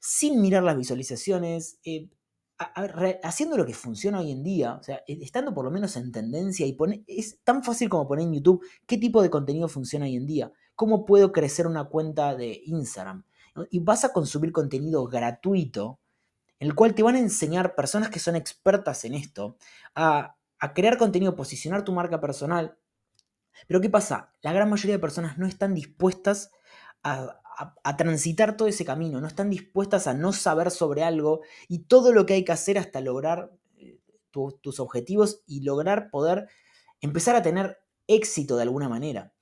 sin 0.00 0.40
mirar 0.40 0.62
las 0.62 0.76
visualizaciones, 0.76 1.78
eh, 1.84 2.08
haciendo 3.22 3.56
lo 3.56 3.64
que 3.64 3.72
funciona 3.74 4.20
hoy 4.20 4.32
en 4.32 4.42
día, 4.42 4.74
o 4.74 4.82
sea, 4.82 5.02
e, 5.06 5.18
estando 5.22 5.54
por 5.54 5.64
lo 5.64 5.70
menos 5.70 5.96
en 5.96 6.12
tendencia 6.12 6.66
y 6.66 6.72
poner, 6.72 7.02
es 7.06 7.38
tan 7.42 7.62
fácil 7.62 7.88
como 7.88 8.06
poner 8.08 8.26
en 8.26 8.34
YouTube 8.34 8.66
qué 8.86 8.98
tipo 8.98 9.22
de 9.22 9.30
contenido 9.30 9.68
funciona 9.68 10.06
hoy 10.06 10.16
en 10.16 10.26
día, 10.26 10.52
cómo 10.74 11.06
puedo 11.06 11.32
crecer 11.32 11.66
una 11.66 11.84
cuenta 11.84 12.34
de 12.34 12.60
Instagram. 12.64 13.24
Y 13.70 13.80
vas 13.80 14.04
a 14.04 14.12
consumir 14.12 14.52
contenido 14.52 15.06
gratuito, 15.06 16.00
en 16.58 16.68
el 16.68 16.74
cual 16.74 16.94
te 16.94 17.02
van 17.02 17.16
a 17.16 17.20
enseñar 17.20 17.74
personas 17.74 18.10
que 18.10 18.18
son 18.20 18.36
expertas 18.36 19.04
en 19.04 19.14
esto 19.14 19.56
a, 19.94 20.36
a 20.58 20.74
crear 20.74 20.98
contenido, 20.98 21.34
posicionar 21.34 21.84
tu 21.84 21.92
marca 21.92 22.20
personal. 22.20 22.76
Pero 23.66 23.80
¿qué 23.80 23.90
pasa? 23.90 24.34
La 24.42 24.52
gran 24.52 24.70
mayoría 24.70 24.96
de 24.96 25.00
personas 25.00 25.36
no 25.38 25.46
están 25.46 25.74
dispuestas 25.74 26.52
a, 27.02 27.40
a, 27.60 27.96
transitar 27.96 28.56
todo 28.56 28.68
ese 28.68 28.84
camino, 28.84 29.20
no 29.20 29.26
están 29.26 29.50
dispuestas 29.50 30.06
a 30.06 30.14
no 30.14 30.32
saber 30.32 30.70
sobre 30.70 31.02
algo 31.02 31.42
y 31.68 31.80
todo 31.80 32.12
lo 32.12 32.26
que 32.26 32.34
hay 32.34 32.44
que 32.44 32.52
hacer 32.52 32.78
hasta 32.78 33.00
lograr 33.00 33.52
eh, 33.76 33.98
tus 34.30 34.80
objetivos 34.80 35.42
y 35.46 35.60
lograr 35.60 36.10
poder 36.10 36.48
empezar 37.00 37.36
a 37.36 37.42
tener 37.42 37.78
éxito 38.06 38.56
de 38.56 38.62
alguna 38.62 38.88
manera. 38.88 39.32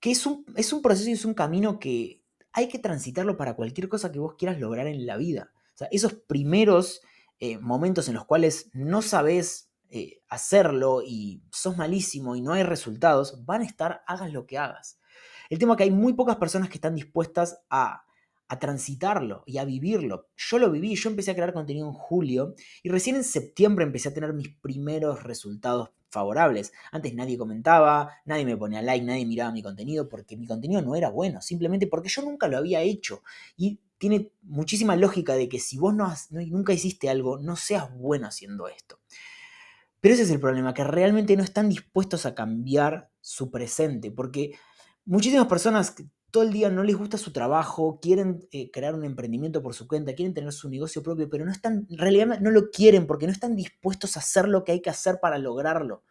Que 0.00 0.10
es 0.10 0.26
un, 0.26 0.44
es 0.56 0.72
un 0.72 0.82
proceso 0.82 1.08
y 1.08 1.12
es 1.12 1.24
un 1.24 1.34
camino 1.34 1.78
que 1.78 2.22
hay 2.52 2.68
que 2.68 2.78
transitarlo 2.78 3.36
para 3.36 3.54
cualquier 3.54 3.88
cosa 3.88 4.12
que 4.12 4.18
vos 4.18 4.34
quieras 4.36 4.60
lograr 4.60 4.86
en 4.86 5.06
la 5.06 5.16
vida. 5.16 5.52
Esos 5.90 6.12
primeros 6.12 7.00
eh, 7.40 7.58
momentos 7.58 8.08
en 8.08 8.14
los 8.14 8.26
cuales 8.26 8.70
no 8.72 9.02
sabes 9.02 9.70
eh, 9.90 10.22
hacerlo 10.28 11.02
y 11.04 11.42
sos 11.50 11.76
malísimo 11.76 12.36
y 12.36 12.40
no 12.40 12.52
hay 12.52 12.62
resultados, 12.62 13.44
van 13.44 13.62
a 13.62 13.64
estar, 13.64 14.02
hagas 14.06 14.32
lo 14.32 14.46
que 14.46 14.58
hagas. 14.58 14.98
El 15.52 15.58
tema 15.58 15.74
es 15.74 15.76
que 15.76 15.82
hay 15.84 15.90
muy 15.90 16.14
pocas 16.14 16.36
personas 16.36 16.70
que 16.70 16.76
están 16.76 16.94
dispuestas 16.94 17.60
a, 17.68 18.06
transitarlo 18.58 19.44
y 19.46 19.58
a 19.58 19.66
vivirlo. 19.66 20.28
Yo 20.34 20.58
lo 20.58 20.70
viví, 20.70 20.94
yo 20.94 21.10
empecé 21.10 21.30
a 21.30 21.34
crear 21.34 21.52
contenido 21.52 21.86
en 21.86 21.92
julio 21.92 22.54
y 22.82 22.88
recién 22.88 23.16
en 23.16 23.24
septiembre 23.24 23.84
empecé 23.84 24.08
a 24.08 24.14
tener 24.14 24.32
mis 24.32 24.48
primeros 24.48 25.22
resultados 25.22 25.90
favorables. 26.08 26.72
Antes 26.90 27.14
nadie 27.14 27.36
comentaba, 27.36 28.10
nadie 28.24 28.46
me 28.46 28.56
ponía 28.56 28.80
like, 28.80 29.04
nadie 29.04 29.26
miraba 29.26 29.52
mi 29.52 29.62
contenido 29.62 30.08
porque 30.08 30.38
mi 30.38 30.46
contenido 30.46 30.80
no 30.80 30.96
era 30.96 31.10
bueno, 31.10 31.42
simplemente 31.42 31.86
porque 31.86 32.08
yo 32.08 32.22
nunca 32.22 32.48
lo 32.48 32.56
había 32.56 32.80
hecho. 32.80 33.22
Y 33.56 33.80
tiene 33.98 34.32
muchísima 34.42 34.96
lógica 34.96 35.34
de 35.34 35.50
que 35.50 35.58
si 35.58 35.76
vos 35.76 35.94
no, 35.94 36.10
nunca 36.30 36.72
hiciste 36.72 37.10
algo, 37.10 37.38
no 37.38 37.56
seas 37.56 37.94
bueno 37.94 38.26
haciendo 38.26 38.68
esto. 38.68 39.00
Pero 40.00 40.14
ese 40.14 40.24
es 40.24 40.30
el 40.30 40.40
problema, 40.40 40.74
que 40.74 40.82
realmente 40.82 41.36
no 41.36 41.44
están 41.44 41.68
dispuestos 41.68 42.26
a 42.26 42.34
cambiar 42.34 43.10
su 43.20 43.50
presente, 43.50 44.10
porque 44.10 44.58
Muchísimas 45.04 45.46
personas 45.46 45.94
todo 46.30 46.44
el 46.44 46.52
día 46.52 46.70
no 46.70 46.82
les 46.82 46.96
gusta 46.96 47.18
su 47.18 47.32
trabajo, 47.32 47.98
quieren 48.00 48.48
eh, 48.52 48.70
crear 48.70 48.94
un 48.94 49.04
emprendimiento 49.04 49.62
por 49.62 49.74
su 49.74 49.86
cuenta, 49.86 50.14
quieren 50.14 50.32
tener 50.32 50.52
su 50.52 50.70
negocio 50.70 51.02
propio, 51.02 51.28
pero 51.28 51.44
no 51.44 51.52
están, 51.52 51.86
en 51.90 51.98
realidad 51.98 52.40
no 52.40 52.50
lo 52.50 52.70
quieren 52.70 53.06
porque 53.06 53.26
no 53.26 53.32
están 53.32 53.54
dispuestos 53.54 54.16
a 54.16 54.20
hacer 54.20 54.48
lo 54.48 54.64
que 54.64 54.72
hay 54.72 54.80
que 54.80 54.90
hacer 54.90 55.18
para 55.20 55.38
lograrlo. 55.38 56.04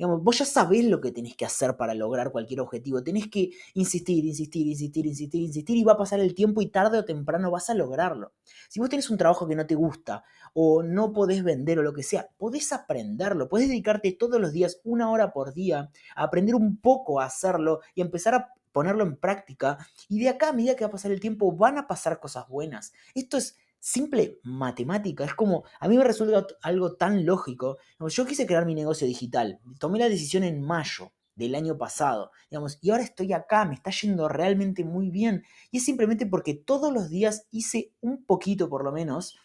Digamos, 0.00 0.24
vos 0.24 0.38
ya 0.38 0.46
sabés 0.46 0.86
lo 0.86 0.98
que 0.98 1.12
tenés 1.12 1.36
que 1.36 1.44
hacer 1.44 1.76
para 1.76 1.92
lograr 1.92 2.32
cualquier 2.32 2.60
objetivo. 2.60 3.02
Tenés 3.02 3.28
que 3.28 3.50
insistir, 3.74 4.24
insistir, 4.24 4.66
insistir, 4.66 5.04
insistir, 5.04 5.42
insistir 5.42 5.76
y 5.76 5.84
va 5.84 5.92
a 5.92 5.98
pasar 5.98 6.20
el 6.20 6.34
tiempo 6.34 6.62
y 6.62 6.68
tarde 6.68 6.96
o 6.96 7.04
temprano 7.04 7.50
vas 7.50 7.68
a 7.68 7.74
lograrlo. 7.74 8.32
Si 8.70 8.80
vos 8.80 8.88
tenés 8.88 9.10
un 9.10 9.18
trabajo 9.18 9.46
que 9.46 9.54
no 9.54 9.66
te 9.66 9.74
gusta 9.74 10.24
o 10.54 10.82
no 10.82 11.12
podés 11.12 11.44
vender 11.44 11.80
o 11.80 11.82
lo 11.82 11.92
que 11.92 12.02
sea, 12.02 12.30
podés 12.38 12.72
aprenderlo. 12.72 13.50
Podés 13.50 13.68
dedicarte 13.68 14.12
todos 14.12 14.40
los 14.40 14.52
días, 14.52 14.80
una 14.84 15.10
hora 15.10 15.34
por 15.34 15.52
día, 15.52 15.90
a 16.16 16.22
aprender 16.22 16.54
un 16.54 16.78
poco 16.78 17.20
a 17.20 17.26
hacerlo 17.26 17.80
y 17.94 18.00
empezar 18.00 18.34
a 18.34 18.54
ponerlo 18.72 19.04
en 19.04 19.16
práctica. 19.16 19.86
Y 20.08 20.20
de 20.20 20.30
acá, 20.30 20.48
a 20.48 20.52
medida 20.54 20.76
que 20.76 20.84
va 20.84 20.88
a 20.88 20.92
pasar 20.92 21.10
el 21.12 21.20
tiempo, 21.20 21.52
van 21.52 21.76
a 21.76 21.86
pasar 21.86 22.20
cosas 22.20 22.48
buenas. 22.48 22.94
Esto 23.14 23.36
es 23.36 23.58
simple 23.80 24.38
matemática. 24.44 25.24
Es 25.24 25.34
como, 25.34 25.64
a 25.80 25.88
mí 25.88 25.96
me 25.96 26.04
resulta 26.04 26.46
algo 26.62 26.94
tan 26.94 27.26
lógico. 27.26 27.78
Yo 28.08 28.26
quise 28.26 28.46
crear 28.46 28.66
mi 28.66 28.74
negocio 28.74 29.06
digital. 29.06 29.58
Tomé 29.78 29.98
la 29.98 30.08
decisión 30.08 30.44
en 30.44 30.62
mayo 30.62 31.12
del 31.34 31.54
año 31.54 31.78
pasado, 31.78 32.32
digamos, 32.50 32.78
y 32.82 32.90
ahora 32.90 33.02
estoy 33.02 33.32
acá, 33.32 33.64
me 33.64 33.74
está 33.74 33.90
yendo 33.90 34.28
realmente 34.28 34.84
muy 34.84 35.10
bien. 35.10 35.42
Y 35.70 35.78
es 35.78 35.84
simplemente 35.84 36.26
porque 36.26 36.54
todos 36.54 36.92
los 36.92 37.08
días 37.08 37.46
hice 37.50 37.92
un 38.00 38.24
poquito 38.24 38.68
por 38.68 38.84
lo 38.84 38.92
menos 38.92 39.38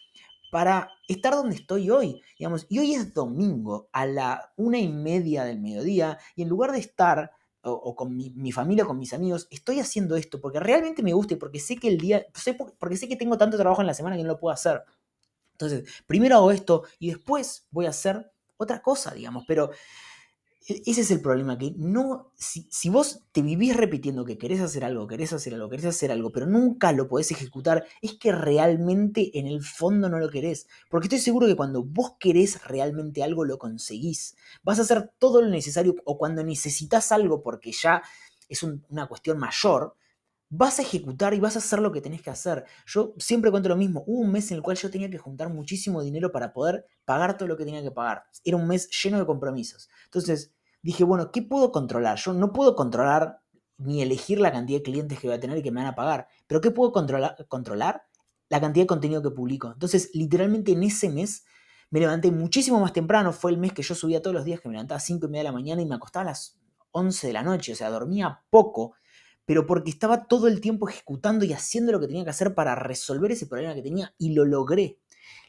para 0.52 0.90
estar 1.08 1.34
donde 1.34 1.56
estoy 1.56 1.90
hoy, 1.90 2.22
digamos, 2.38 2.66
y 2.68 2.78
hoy 2.78 2.94
es 2.94 3.14
domingo 3.14 3.88
a 3.92 4.06
la 4.06 4.52
una 4.56 4.78
y 4.78 4.88
media 4.88 5.44
del 5.44 5.60
mediodía, 5.60 6.18
y 6.34 6.42
en 6.42 6.48
lugar 6.48 6.72
de 6.72 6.78
estar 6.78 7.32
o, 7.72 7.94
con 7.94 8.16
mi, 8.16 8.52
familia, 8.52 8.84
con 8.84 8.98
mis 8.98 9.12
amigos, 9.12 9.48
estoy 9.50 9.80
haciendo 9.80 10.16
esto 10.16 10.40
porque 10.40 10.60
realmente 10.60 11.02
me 11.02 11.12
gusta 11.12 11.34
y 11.34 11.36
porque 11.36 11.60
sé 11.60 11.76
que 11.76 11.88
el 11.88 11.98
día, 11.98 12.26
porque 12.78 12.96
sé 12.96 13.08
que 13.08 13.16
tengo 13.16 13.36
tanto 13.36 13.56
trabajo 13.56 13.80
en 13.80 13.86
la 13.86 13.94
semana 13.94 14.16
que 14.16 14.22
no 14.22 14.28
lo 14.28 14.38
puedo 14.38 14.52
hacer. 14.52 14.82
Entonces, 15.52 15.88
primero 16.06 16.36
hago 16.36 16.50
esto 16.50 16.84
y 16.98 17.08
después 17.08 17.66
voy 17.70 17.86
a 17.86 17.90
hacer 17.90 18.30
otra 18.56 18.82
cosa, 18.82 19.14
digamos, 19.14 19.44
pero 19.46 19.70
ese 20.68 21.02
es 21.02 21.10
el 21.12 21.20
problema, 21.20 21.56
que 21.56 21.74
no, 21.76 22.32
si, 22.34 22.88
vos 22.88 23.22
te 23.30 23.40
vivís 23.40 23.76
repitiendo 23.76 24.24
que 24.24 24.36
querés 24.36 24.60
hacer 24.60 24.84
algo, 24.84 25.06
querés 25.06 25.32
hacer 25.32 25.54
algo, 25.54 25.68
querés 25.68 25.86
hacer 25.86 26.10
algo, 26.10 26.32
pero 26.32 26.46
nunca 26.46 26.90
lo 26.90 27.06
podés 27.06 27.30
ejecutar, 27.30 27.86
es 28.02 28.14
que 28.14 28.32
realmente 28.32 29.38
en 29.38 29.46
el 29.46 29.62
fondo 29.62 30.08
no 30.08 30.18
lo 30.18 30.28
querés. 30.28 30.66
Porque 30.90 31.06
estoy 31.06 31.20
seguro 31.20 31.46
que 31.46 31.54
cuando 31.54 31.84
vos 31.84 32.14
querés 32.18 32.64
realmente 32.64 33.22
algo, 33.22 33.44
lo 33.44 33.58
conseguís. 33.58 34.36
Vas 34.64 34.80
a 34.80 34.82
hacer 34.82 35.12
todo 35.18 35.40
lo 35.40 35.48
necesario, 35.48 35.94
o 36.04 36.18
cuando 36.18 36.42
necesitas 36.42 37.12
algo 37.12 37.42
porque 37.42 37.70
ya 37.70 38.02
es 38.48 38.64
una 38.64 39.06
cuestión 39.06 39.38
mayor, 39.38 39.94
vas 40.48 40.78
a 40.78 40.82
ejecutar 40.82 41.34
y 41.34 41.40
vas 41.40 41.56
a 41.56 41.58
hacer 41.58 41.80
lo 41.80 41.92
que 41.92 42.00
tenés 42.00 42.22
que 42.22 42.30
hacer. 42.30 42.64
Yo 42.86 43.14
siempre 43.18 43.50
cuento 43.50 43.68
lo 43.68 43.76
mismo, 43.76 44.02
hubo 44.06 44.20
un 44.20 44.32
mes 44.32 44.50
en 44.50 44.56
el 44.56 44.62
cual 44.62 44.76
yo 44.76 44.90
tenía 44.90 45.10
que 45.10 45.18
juntar 45.18 45.48
muchísimo 45.48 46.02
dinero 46.02 46.32
para 46.32 46.52
poder 46.52 46.86
pagar 47.04 47.36
todo 47.36 47.48
lo 47.48 47.56
que 47.56 47.64
tenía 47.64 47.82
que 47.82 47.90
pagar. 47.90 48.24
Era 48.44 48.56
un 48.56 48.66
mes 48.66 48.88
lleno 48.90 49.18
de 49.18 49.26
compromisos. 49.26 49.88
Entonces, 50.04 50.52
dije, 50.82 51.04
bueno, 51.04 51.30
¿qué 51.32 51.42
puedo 51.42 51.72
controlar? 51.72 52.18
Yo 52.18 52.32
no 52.32 52.52
puedo 52.52 52.76
controlar 52.76 53.40
ni 53.78 54.02
elegir 54.02 54.40
la 54.40 54.52
cantidad 54.52 54.78
de 54.78 54.82
clientes 54.82 55.18
que 55.18 55.26
voy 55.26 55.36
a 55.36 55.40
tener 55.40 55.58
y 55.58 55.62
que 55.62 55.70
me 55.70 55.80
van 55.80 55.90
a 55.90 55.94
pagar, 55.94 56.28
pero 56.46 56.60
¿qué 56.60 56.70
puedo 56.70 56.92
controlar? 56.92 57.36
controlar? 57.48 58.04
La 58.48 58.60
cantidad 58.60 58.84
de 58.84 58.88
contenido 58.88 59.22
que 59.22 59.30
publico. 59.30 59.72
Entonces, 59.72 60.10
literalmente 60.14 60.72
en 60.72 60.84
ese 60.84 61.08
mes 61.08 61.44
me 61.90 62.00
levanté 62.00 62.30
muchísimo 62.30 62.80
más 62.80 62.92
temprano. 62.92 63.32
Fue 63.32 63.50
el 63.50 63.58
mes 63.58 63.72
que 63.72 63.82
yo 63.82 63.94
subía 63.94 64.22
todos 64.22 64.34
los 64.34 64.44
días, 64.44 64.60
que 64.60 64.68
me 64.68 64.74
levantaba 64.74 64.98
a 64.98 65.00
5 65.00 65.26
y 65.26 65.28
media 65.28 65.40
de 65.40 65.44
la 65.44 65.52
mañana 65.52 65.82
y 65.82 65.86
me 65.86 65.96
acostaba 65.96 66.22
a 66.22 66.26
las 66.26 66.58
11 66.92 67.26
de 67.26 67.32
la 67.32 67.42
noche. 67.42 67.72
O 67.72 67.76
sea, 67.76 67.90
dormía 67.90 68.44
poco, 68.50 68.94
pero 69.46 69.66
porque 69.66 69.90
estaba 69.90 70.26
todo 70.26 70.48
el 70.48 70.60
tiempo 70.60 70.88
ejecutando 70.88 71.44
y 71.44 71.52
haciendo 71.52 71.92
lo 71.92 72.00
que 72.00 72.08
tenía 72.08 72.24
que 72.24 72.30
hacer 72.30 72.54
para 72.54 72.74
resolver 72.74 73.32
ese 73.32 73.46
problema 73.46 73.74
que 73.74 73.82
tenía 73.82 74.14
y 74.18 74.34
lo 74.34 74.44
logré. 74.44 74.98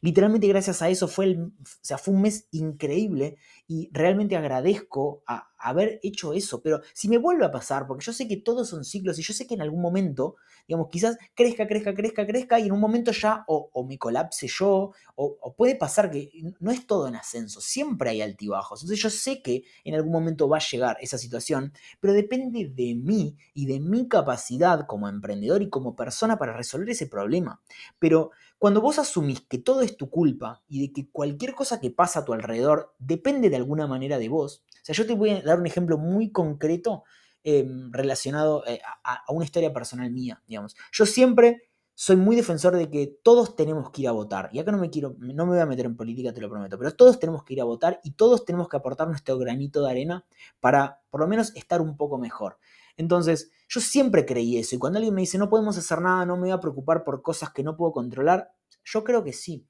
Literalmente 0.01 0.47
gracias 0.47 0.81
a 0.81 0.89
eso 0.89 1.07
fue, 1.07 1.25
el, 1.25 1.41
o 1.41 1.63
sea, 1.81 1.97
fue 1.97 2.13
un 2.13 2.21
mes 2.21 2.47
increíble 2.51 3.37
y 3.67 3.89
realmente 3.91 4.35
agradezco 4.35 5.23
a 5.27 5.49
haber 5.59 5.99
hecho 6.03 6.33
eso. 6.33 6.61
Pero 6.61 6.81
si 6.93 7.09
me 7.09 7.17
vuelve 7.17 7.45
a 7.45 7.51
pasar, 7.51 7.87
porque 7.87 8.05
yo 8.05 8.13
sé 8.13 8.27
que 8.27 8.37
todos 8.37 8.69
son 8.69 8.83
ciclos 8.83 9.19
y 9.19 9.23
yo 9.23 9.33
sé 9.33 9.47
que 9.47 9.55
en 9.55 9.61
algún 9.61 9.81
momento, 9.81 10.35
digamos, 10.67 10.89
quizás 10.89 11.17
crezca, 11.33 11.67
crezca, 11.67 11.93
crezca, 11.93 12.25
crezca 12.25 12.59
y 12.59 12.67
en 12.67 12.71
un 12.71 12.79
momento 12.79 13.11
ya 13.11 13.43
o, 13.47 13.85
me 13.87 13.97
colapse 13.97 14.47
yo 14.47 14.91
o, 15.15 15.37
o, 15.41 15.55
puede 15.55 15.75
pasar 15.75 16.11
que 16.11 16.29
no 16.59 16.71
es 16.71 16.85
todo 16.85 17.07
en 17.07 17.15
ascenso, 17.15 17.61
siempre 17.61 18.09
hay 18.09 18.21
altibajos. 18.21 18.81
Entonces 18.81 19.01
yo 19.01 19.09
sé 19.09 19.41
que 19.41 19.63
en 19.83 19.95
algún 19.95 20.11
momento 20.11 20.47
va 20.49 20.57
a 20.57 20.61
llegar 20.61 20.97
esa 21.01 21.17
situación, 21.17 21.73
pero 21.99 22.13
depende 22.13 22.67
de 22.67 22.95
mí 22.95 23.35
y 23.53 23.65
de 23.65 23.79
mi 23.79 24.07
capacidad 24.07 24.85
como 24.85 25.09
emprendedor 25.09 25.61
y 25.61 25.69
como 25.69 25.95
persona 25.95 26.37
para 26.37 26.53
resolver 26.53 26.89
ese 26.89 27.07
problema. 27.07 27.61
Pero 27.99 28.31
cuando 28.57 28.81
vos 28.81 28.97
asumís 28.99 29.41
que 29.41 29.57
todo 29.57 29.81
es 29.81 29.97
tu 29.97 30.09
culpa 30.09 30.63
y 30.67 30.81
de 30.81 30.93
que 30.93 31.09
cualquier 31.11 31.53
cosa 31.53 31.79
que 31.79 31.91
pasa 31.91 32.19
a 32.19 32.25
tu 32.25 32.33
alrededor 32.33 32.95
depende 32.97 33.49
de 33.49 33.55
alguna 33.55 33.87
manera 33.87 34.17
de 34.17 34.29
vos, 34.29 34.63
o 34.69 34.79
sea, 34.81 34.95
yo 34.95 35.05
te 35.05 35.13
voy 35.13 35.29
a 35.29 35.41
dar 35.41 35.59
un 35.59 35.67
ejemplo 35.67 35.97
muy 35.97 36.31
concreto 36.31 37.03
em, 37.43 37.91
relacionado 37.91 38.65
eh, 38.65 38.79
a, 39.03 39.23
una 39.29 39.45
historia 39.45 39.73
personal 39.73 40.09
mía, 40.11 40.41
digamos. 40.47 40.75
Yo 40.91 41.05
siempre 41.05 41.69
soy 41.93 42.15
muy 42.15 42.35
defensor 42.35 42.75
de 42.75 42.89
que 42.89 43.19
todos 43.23 43.55
tenemos 43.55 43.89
que 43.91 44.03
ir 44.03 44.07
a 44.07 44.11
votar. 44.11 44.49
Y 44.53 44.59
acá 44.59 44.71
no 44.71 44.77
me 44.77 44.89
quiero, 44.89 45.15
no 45.19 45.45
me 45.45 45.53
voy 45.53 45.59
a 45.59 45.65
meter 45.65 45.87
en 45.87 45.97
política, 45.97 46.33
te 46.33 46.41
lo 46.41 46.49
prometo, 46.49 46.77
pero 46.77 46.95
todos 46.95 47.19
tenemos 47.19 47.43
que 47.43 47.53
ir 47.53 47.61
a 47.61 47.63
votar 47.63 47.99
y 48.03 48.11
todos 48.11 48.45
tenemos 48.45 48.69
que 48.69 48.77
aportar 48.77 49.07
nuestro 49.07 49.37
granito 49.37 49.83
de 49.83 49.91
arena 49.91 50.25
para 50.59 51.01
por 51.09 51.21
lo 51.21 51.27
menos 51.27 51.55
estar 51.55 51.81
un 51.81 51.97
poco 51.97 52.17
mejor. 52.17 52.59
Entonces, 52.97 53.51
yo 53.69 53.79
siempre 53.79 54.25
creí 54.25 54.57
eso 54.57 54.75
y 54.75 54.79
cuando 54.79 54.97
alguien 54.97 55.13
me 55.13 55.21
dice 55.21 55.37
no 55.37 55.49
podemos 55.49 55.77
hacer 55.77 56.01
nada, 56.01 56.25
no 56.25 56.35
me 56.35 56.43
voy 56.43 56.51
a 56.51 56.59
preocupar 56.59 57.03
por 57.03 57.21
cosas 57.21 57.51
que 57.51 57.63
no 57.63 57.77
puedo 57.77 57.91
controlar, 57.93 58.51
yo 58.83 59.03
creo 59.03 59.23
que 59.23 59.33
sí. 59.33 59.65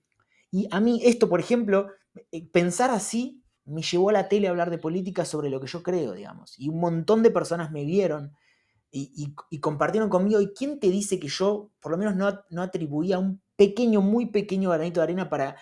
Y 0.49 0.67
a 0.71 0.79
mí 0.79 1.01
esto, 1.03 1.27
por 1.27 1.39
ejemplo, 1.39 1.87
eh, 2.31 2.47
pensar 2.49 2.89
así 2.89 3.43
me 3.65 3.81
llevó 3.81 4.09
a 4.09 4.13
la 4.13 4.29
tele 4.29 4.47
a 4.47 4.51
hablar 4.51 4.69
de 4.69 4.77
política 4.77 5.25
sobre 5.25 5.49
lo 5.49 5.59
que 5.59 5.67
yo 5.67 5.83
creo, 5.83 6.13
digamos. 6.13 6.57
Y 6.57 6.69
un 6.69 6.79
montón 6.79 7.21
de 7.21 7.31
personas 7.31 7.69
me 7.71 7.83
vieron 7.83 8.33
y, 8.91 9.59
compartieron 9.59 10.09
conmigo. 10.09 10.39
¿Y 10.39 10.53
quién 10.53 10.79
te 10.79 10.89
dice 10.89 11.19
que 11.19 11.27
yo, 11.27 11.71
por 11.81 11.91
lo 11.91 11.97
menos, 11.97 12.15
no, 12.15 12.39
no 12.49 12.61
atribuía 12.61 13.19
un 13.19 13.41
pequeño, 13.57 14.01
muy 14.01 14.27
pequeño 14.27 14.69
granito 14.69 15.01
de 15.01 15.03
arena 15.03 15.29
para, 15.29 15.57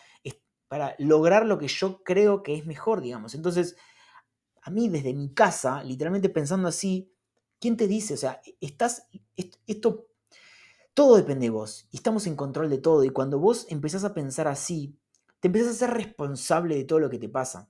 para 0.67 0.95
lograr 0.99 1.47
lo 1.47 1.57
que 1.57 1.67
yo 1.67 2.03
creo 2.03 2.43
que 2.43 2.55
es 2.55 2.67
mejor, 2.67 3.01
digamos? 3.01 3.33
Entonces, 3.33 3.75
a 4.61 4.69
mí 4.69 4.87
desde 4.87 5.13
mi 5.13 5.33
casa, 5.33 5.83
literalmente 5.83 6.29
pensando 6.29 6.67
así, 6.67 7.11
¿quién 7.59 7.77
te 7.77 7.87
dice? 7.87 8.13
O 8.13 8.17
sea, 8.17 8.41
estás, 8.61 9.07
esto, 9.67 10.07
todo 10.93 11.17
depende 11.17 11.47
de 11.47 11.51
vos 11.51 11.87
y 11.91 11.97
estamos 11.97 12.27
en 12.27 12.35
control 12.35 12.69
de 12.69 12.77
todo. 12.77 13.03
Y 13.03 13.09
cuando 13.09 13.39
vos 13.39 13.65
empezás 13.69 14.03
a 14.03 14.13
pensar 14.13 14.47
así, 14.47 14.97
te 15.39 15.47
empezás 15.47 15.71
a 15.71 15.79
ser 15.79 15.91
responsable 15.91 16.75
de 16.75 16.85
todo 16.85 16.99
lo 16.99 17.09
que 17.09 17.19
te 17.19 17.29
pasa. 17.29 17.69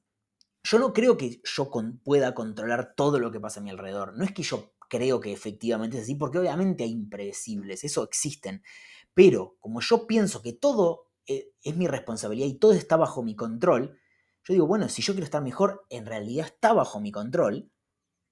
Yo 0.63 0.79
no 0.79 0.93
creo 0.93 1.17
que 1.17 1.41
yo 1.43 1.69
pueda 2.03 2.33
controlar 2.33 2.93
todo 2.95 3.19
lo 3.19 3.31
que 3.31 3.39
pasa 3.39 3.59
a 3.59 3.63
mi 3.63 3.69
alrededor. 3.69 4.17
No 4.17 4.23
es 4.23 4.31
que 4.31 4.43
yo 4.43 4.73
creo 4.89 5.19
que 5.19 5.31
efectivamente 5.31 5.97
es 5.97 6.03
así, 6.03 6.15
porque 6.15 6.39
obviamente 6.39 6.83
hay 6.83 6.91
impredecibles, 6.91 7.83
eso 7.83 8.03
existen. 8.03 8.63
Pero 9.13 9.57
como 9.59 9.81
yo 9.81 10.07
pienso 10.07 10.41
que 10.41 10.53
todo 10.53 11.09
eh, 11.27 11.51
es 11.61 11.75
mi 11.75 11.87
responsabilidad 11.87 12.47
y 12.47 12.55
todo 12.55 12.73
está 12.73 12.97
bajo 12.97 13.23
mi 13.23 13.35
control, 13.35 13.99
yo 14.43 14.53
digo, 14.53 14.67
bueno, 14.67 14.89
si 14.89 15.01
yo 15.01 15.13
quiero 15.13 15.25
estar 15.25 15.41
mejor, 15.41 15.85
en 15.89 16.05
realidad 16.05 16.45
está 16.45 16.73
bajo 16.73 16.99
mi 16.99 17.11
control, 17.11 17.71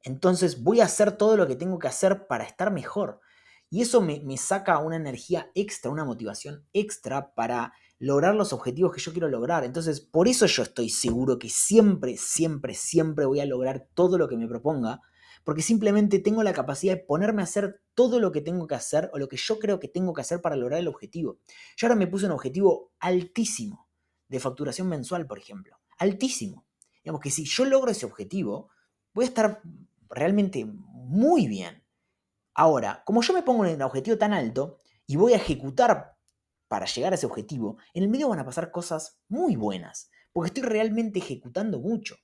entonces 0.03 0.61
voy 0.61 0.81
a 0.81 0.85
hacer 0.85 1.13
todo 1.13 1.37
lo 1.37 1.47
que 1.47 1.55
tengo 1.55 1.79
que 1.79 1.87
hacer 1.87 2.27
para 2.27 2.43
estar 2.43 2.71
mejor. 2.71 3.21
Y 3.69 3.81
eso 3.81 4.01
me, 4.01 4.37
saca 4.37 4.77
una 4.77 4.97
energía 4.97 5.49
extra, 5.55 5.89
una 5.89 6.05
motivación 6.05 6.67
extra 6.73 7.33
para 7.33 7.73
lograr 7.97 8.35
los 8.35 8.53
objetivos 8.53 8.93
que 8.93 9.01
yo 9.01 9.13
quiero 9.13 9.29
lograr. 9.29 9.63
Entonces, 9.63 9.99
por 9.99 10.27
eso 10.27 10.45
yo 10.45 10.61
estoy 10.61 10.89
seguro 10.89 11.39
que 11.39 11.49
siempre, 11.49 12.15
siempre, 12.17 12.75
siempre 12.75 13.25
voy 13.25 13.39
a 13.39 13.47
lograr 13.47 13.87
todo 13.95 14.19
lo 14.19 14.27
que 14.27 14.37
me 14.37 14.47
proponga, 14.47 15.01
porque 15.43 15.63
simplemente 15.63 16.19
tengo 16.19 16.43
la 16.43 16.53
capacidad 16.53 16.93
de 16.93 17.03
ponerme 17.03 17.41
a 17.41 17.45
hacer 17.45 17.81
todo 17.95 18.19
lo 18.19 18.31
que 18.31 18.41
tengo 18.41 18.67
que 18.67 18.75
hacer 18.75 19.09
o 19.11 19.17
lo 19.17 19.27
que 19.27 19.37
yo 19.37 19.57
creo 19.57 19.79
que 19.79 19.87
tengo 19.87 20.13
que 20.13 20.21
hacer 20.21 20.39
para 20.39 20.55
lograr 20.55 20.79
el 20.79 20.87
objetivo. 20.87 21.39
Yo 21.75 21.87
ahora 21.87 21.95
me 21.95 22.05
puse 22.05 22.27
un 22.27 22.33
objetivo 22.33 22.91
altísimo 22.99 23.89
de 24.27 24.39
facturación 24.39 24.87
mensual, 24.87 25.25
por 25.25 25.39
ejemplo. 25.39 25.79
Altísimo. 25.97 26.67
Digamos 27.03 27.21
que 27.21 27.31
si 27.31 27.45
yo 27.45 27.65
logro 27.65 27.89
ese 27.89 28.05
objetivo, 28.05 28.69
voy 29.13 29.25
a 29.25 29.27
estar 29.29 29.61
realmente 30.13 30.65
muy 30.65 31.47
bien. 31.47 31.83
Ahora, 32.55 33.03
como 33.05 33.21
yo 33.21 33.33
me 33.33 33.43
pongo 33.43 33.63
un 33.63 33.81
objetivo 33.81 34.17
tan 34.17 34.33
alto 34.33 34.79
y 35.07 35.15
voy 35.15 35.33
a 35.33 35.37
ejecutar 35.37 36.15
para 36.67 36.85
llegar 36.85 37.13
a 37.13 37.15
ese 37.15 37.25
objetivo, 37.25 37.77
en 37.93 38.03
el 38.03 38.09
medio 38.09 38.29
van 38.29 38.39
a 38.39 38.45
pasar 38.45 38.71
cosas 38.71 39.19
muy 39.27 39.55
buenas, 39.55 40.09
porque 40.31 40.47
estoy 40.47 40.63
realmente 40.63 41.19
ejecutando 41.19 41.79
mucho. 41.79 42.15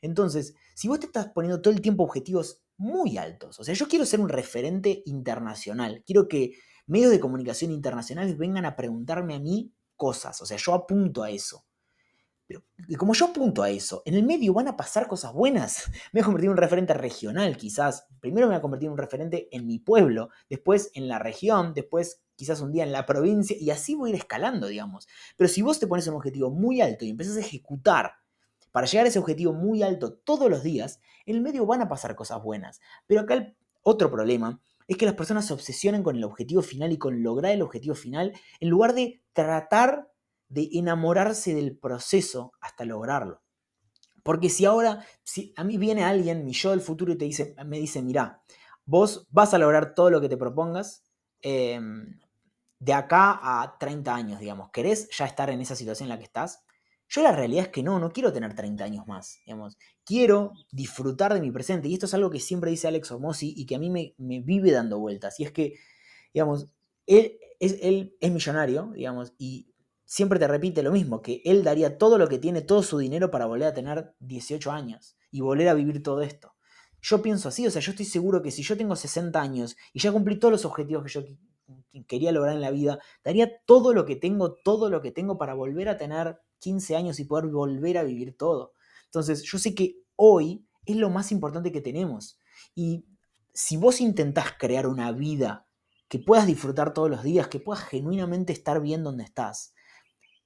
Entonces, 0.00 0.54
si 0.74 0.88
vos 0.88 1.00
te 1.00 1.06
estás 1.06 1.28
poniendo 1.28 1.60
todo 1.60 1.74
el 1.74 1.80
tiempo 1.80 2.04
objetivos 2.04 2.62
muy 2.76 3.18
altos, 3.18 3.58
o 3.58 3.64
sea, 3.64 3.74
yo 3.74 3.88
quiero 3.88 4.06
ser 4.06 4.20
un 4.20 4.28
referente 4.28 5.02
internacional, 5.06 6.02
quiero 6.06 6.28
que 6.28 6.52
medios 6.86 7.10
de 7.10 7.20
comunicación 7.20 7.70
internacionales 7.70 8.38
vengan 8.38 8.64
a 8.64 8.76
preguntarme 8.76 9.34
a 9.34 9.40
mí 9.40 9.74
cosas, 9.96 10.40
o 10.40 10.46
sea, 10.46 10.56
yo 10.56 10.74
apunto 10.74 11.22
a 11.22 11.30
eso. 11.30 11.66
Como 12.96 13.14
yo 13.14 13.26
apunto 13.26 13.62
a 13.62 13.70
eso, 13.70 14.02
en 14.06 14.14
el 14.14 14.22
medio 14.22 14.54
van 14.54 14.68
a 14.68 14.76
pasar 14.76 15.06
cosas 15.06 15.32
buenas. 15.32 15.84
Me 16.12 16.20
voy 16.20 16.22
a 16.22 16.24
convertir 16.24 16.46
en 16.46 16.52
un 16.52 16.56
referente 16.56 16.94
regional, 16.94 17.56
quizás. 17.56 18.06
Primero 18.20 18.46
me 18.46 18.54
voy 18.54 18.58
a 18.58 18.62
convertir 18.62 18.86
en 18.86 18.92
un 18.92 18.98
referente 18.98 19.48
en 19.52 19.66
mi 19.66 19.78
pueblo, 19.78 20.30
después 20.48 20.90
en 20.94 21.08
la 21.08 21.18
región, 21.18 21.74
después 21.74 22.22
quizás 22.34 22.60
un 22.60 22.72
día 22.72 22.84
en 22.84 22.92
la 22.92 23.04
provincia, 23.04 23.56
y 23.58 23.70
así 23.70 23.94
voy 23.94 24.10
a 24.10 24.14
ir 24.14 24.18
escalando, 24.20 24.68
digamos. 24.68 25.08
Pero 25.36 25.48
si 25.48 25.60
vos 25.60 25.78
te 25.78 25.86
pones 25.86 26.06
un 26.06 26.14
objetivo 26.14 26.50
muy 26.50 26.80
alto 26.80 27.04
y 27.04 27.10
empezás 27.10 27.36
a 27.36 27.40
ejecutar 27.40 28.12
para 28.72 28.86
llegar 28.86 29.06
a 29.06 29.08
ese 29.08 29.18
objetivo 29.18 29.52
muy 29.52 29.82
alto 29.82 30.14
todos 30.14 30.48
los 30.48 30.62
días, 30.62 31.00
en 31.26 31.36
el 31.36 31.42
medio 31.42 31.66
van 31.66 31.82
a 31.82 31.88
pasar 31.88 32.14
cosas 32.14 32.42
buenas. 32.42 32.80
Pero 33.06 33.22
acá 33.22 33.34
el 33.34 33.56
otro 33.82 34.10
problema 34.10 34.60
es 34.86 34.96
que 34.96 35.04
las 35.04 35.14
personas 35.14 35.46
se 35.46 35.52
obsesionan 35.52 36.02
con 36.02 36.16
el 36.16 36.24
objetivo 36.24 36.62
final 36.62 36.92
y 36.92 36.98
con 36.98 37.22
lograr 37.22 37.52
el 37.52 37.62
objetivo 37.62 37.94
final 37.94 38.32
en 38.60 38.68
lugar 38.68 38.94
de 38.94 39.20
tratar 39.32 40.08
de 40.48 40.68
enamorarse 40.72 41.54
del 41.54 41.76
proceso 41.76 42.52
hasta 42.60 42.84
lograrlo. 42.84 43.42
Porque 44.22 44.50
si 44.50 44.64
ahora, 44.64 45.04
si 45.22 45.54
a 45.56 45.64
mí 45.64 45.78
viene 45.78 46.04
alguien, 46.04 46.44
mi 46.44 46.52
yo 46.52 46.70
del 46.70 46.80
futuro, 46.80 47.12
y 47.12 47.16
te 47.16 47.24
dice, 47.24 47.54
me 47.64 47.78
dice, 47.78 48.02
mira, 48.02 48.42
vos 48.84 49.26
vas 49.30 49.54
a 49.54 49.58
lograr 49.58 49.94
todo 49.94 50.10
lo 50.10 50.20
que 50.20 50.28
te 50.28 50.36
propongas 50.36 51.02
em, 51.40 52.18
de 52.78 52.92
acá 52.92 53.38
a 53.42 53.78
30 53.78 54.14
años, 54.14 54.40
digamos. 54.40 54.70
¿Querés 54.70 55.08
ya 55.16 55.24
estar 55.24 55.50
en 55.50 55.60
esa 55.60 55.76
situación 55.76 56.06
en 56.06 56.10
la 56.10 56.18
que 56.18 56.24
estás? 56.24 56.64
Yo 57.08 57.22
la 57.22 57.32
realidad 57.32 57.64
es 57.64 57.68
que 57.70 57.82
no, 57.82 57.98
no 57.98 58.12
quiero 58.12 58.32
tener 58.32 58.54
30 58.54 58.84
años 58.84 59.06
más, 59.06 59.40
digamos. 59.46 59.78
Quiero 60.04 60.52
disfrutar 60.70 61.32
de 61.32 61.40
mi 61.40 61.50
presente. 61.50 61.88
Y 61.88 61.94
esto 61.94 62.06
es 62.06 62.14
algo 62.14 62.30
que 62.30 62.40
siempre 62.40 62.70
dice 62.70 62.86
Alex 62.86 63.10
Omosi 63.12 63.54
y 63.56 63.64
que 63.64 63.76
a 63.76 63.78
mí 63.78 63.88
me, 63.88 64.14
vive 64.18 64.72
dando 64.72 64.98
vueltas. 64.98 65.40
Y 65.40 65.44
es 65.44 65.52
que, 65.52 65.74
digamos, 66.34 66.68
él 67.06 67.38
es, 67.60 67.78
él 67.80 68.14
es 68.20 68.30
millonario, 68.30 68.90
digamos, 68.94 69.32
y 69.38 69.72
siempre 70.08 70.38
te 70.38 70.48
repite 70.48 70.82
lo 70.82 70.90
mismo, 70.90 71.20
que 71.20 71.42
él 71.44 71.62
daría 71.62 71.98
todo 71.98 72.16
lo 72.16 72.28
que 72.28 72.38
tiene, 72.38 72.62
todo 72.62 72.82
su 72.82 72.96
dinero 72.96 73.30
para 73.30 73.44
volver 73.44 73.68
a 73.68 73.74
tener 73.74 74.14
18 74.20 74.72
años 74.72 75.18
y 75.30 75.42
volver 75.42 75.68
a 75.68 75.74
vivir 75.74 76.02
todo 76.02 76.22
esto. 76.22 76.54
Yo 77.02 77.20
pienso 77.20 77.50
así, 77.50 77.66
o 77.66 77.70
sea, 77.70 77.82
yo 77.82 77.90
estoy 77.90 78.06
seguro 78.06 78.40
que 78.40 78.50
si 78.50 78.62
yo 78.62 78.74
tengo 78.78 78.96
60 78.96 79.38
años 79.38 79.76
y 79.92 80.00
ya 80.00 80.10
cumplí 80.10 80.38
todos 80.38 80.50
los 80.50 80.64
objetivos 80.64 81.04
que 81.04 81.10
yo 81.10 81.22
quería 82.06 82.32
lograr 82.32 82.54
en 82.54 82.62
la 82.62 82.70
vida, 82.70 82.98
daría 83.22 83.60
todo 83.66 83.92
lo 83.92 84.06
que 84.06 84.16
tengo, 84.16 84.54
todo 84.54 84.88
lo 84.88 85.02
que 85.02 85.12
tengo 85.12 85.36
para 85.36 85.52
volver 85.52 85.90
a 85.90 85.98
tener 85.98 86.40
15 86.60 86.96
años 86.96 87.20
y 87.20 87.24
poder 87.24 87.48
volver 87.48 87.98
a 87.98 88.02
vivir 88.02 88.34
todo. 88.34 88.72
Entonces, 89.04 89.42
yo 89.42 89.58
sé 89.58 89.74
que 89.74 90.00
hoy 90.16 90.66
es 90.86 90.96
lo 90.96 91.10
más 91.10 91.32
importante 91.32 91.70
que 91.70 91.82
tenemos. 91.82 92.38
Y 92.74 93.04
si 93.52 93.76
vos 93.76 94.00
intentás 94.00 94.54
crear 94.58 94.86
una 94.86 95.12
vida 95.12 95.66
que 96.08 96.18
puedas 96.18 96.46
disfrutar 96.46 96.94
todos 96.94 97.10
los 97.10 97.22
días, 97.22 97.48
que 97.48 97.60
puedas 97.60 97.84
genuinamente 97.84 98.54
estar 98.54 98.80
bien 98.80 99.04
donde 99.04 99.24
estás, 99.24 99.74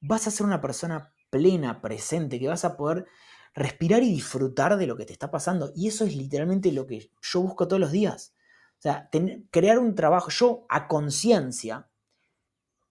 vas 0.02 0.26
a 0.26 0.30
ser 0.30 0.44
una 0.44 0.60
persona 0.60 1.14
plena, 1.30 1.80
presente, 1.80 2.38
que 2.38 2.48
vas 2.48 2.66
a 2.66 2.76
poder 2.76 3.06
respirar 3.54 4.02
y 4.02 4.10
disfrutar 4.10 4.76
de 4.76 4.86
lo 4.86 4.96
que 4.96 5.06
te 5.06 5.12
está 5.12 5.30
pasando. 5.30 5.72
Y 5.74 5.88
eso 5.88 6.04
es 6.04 6.14
literalmente 6.14 6.72
lo 6.72 6.86
que 6.86 7.10
yo 7.22 7.40
busco 7.40 7.66
todos 7.66 7.80
los 7.80 7.92
días. 7.92 8.34
O 8.78 8.82
sea, 8.82 9.08
crear 9.50 9.78
un 9.78 9.94
trabajo, 9.94 10.30
yo 10.30 10.66
a 10.68 10.88
conciencia 10.88 11.88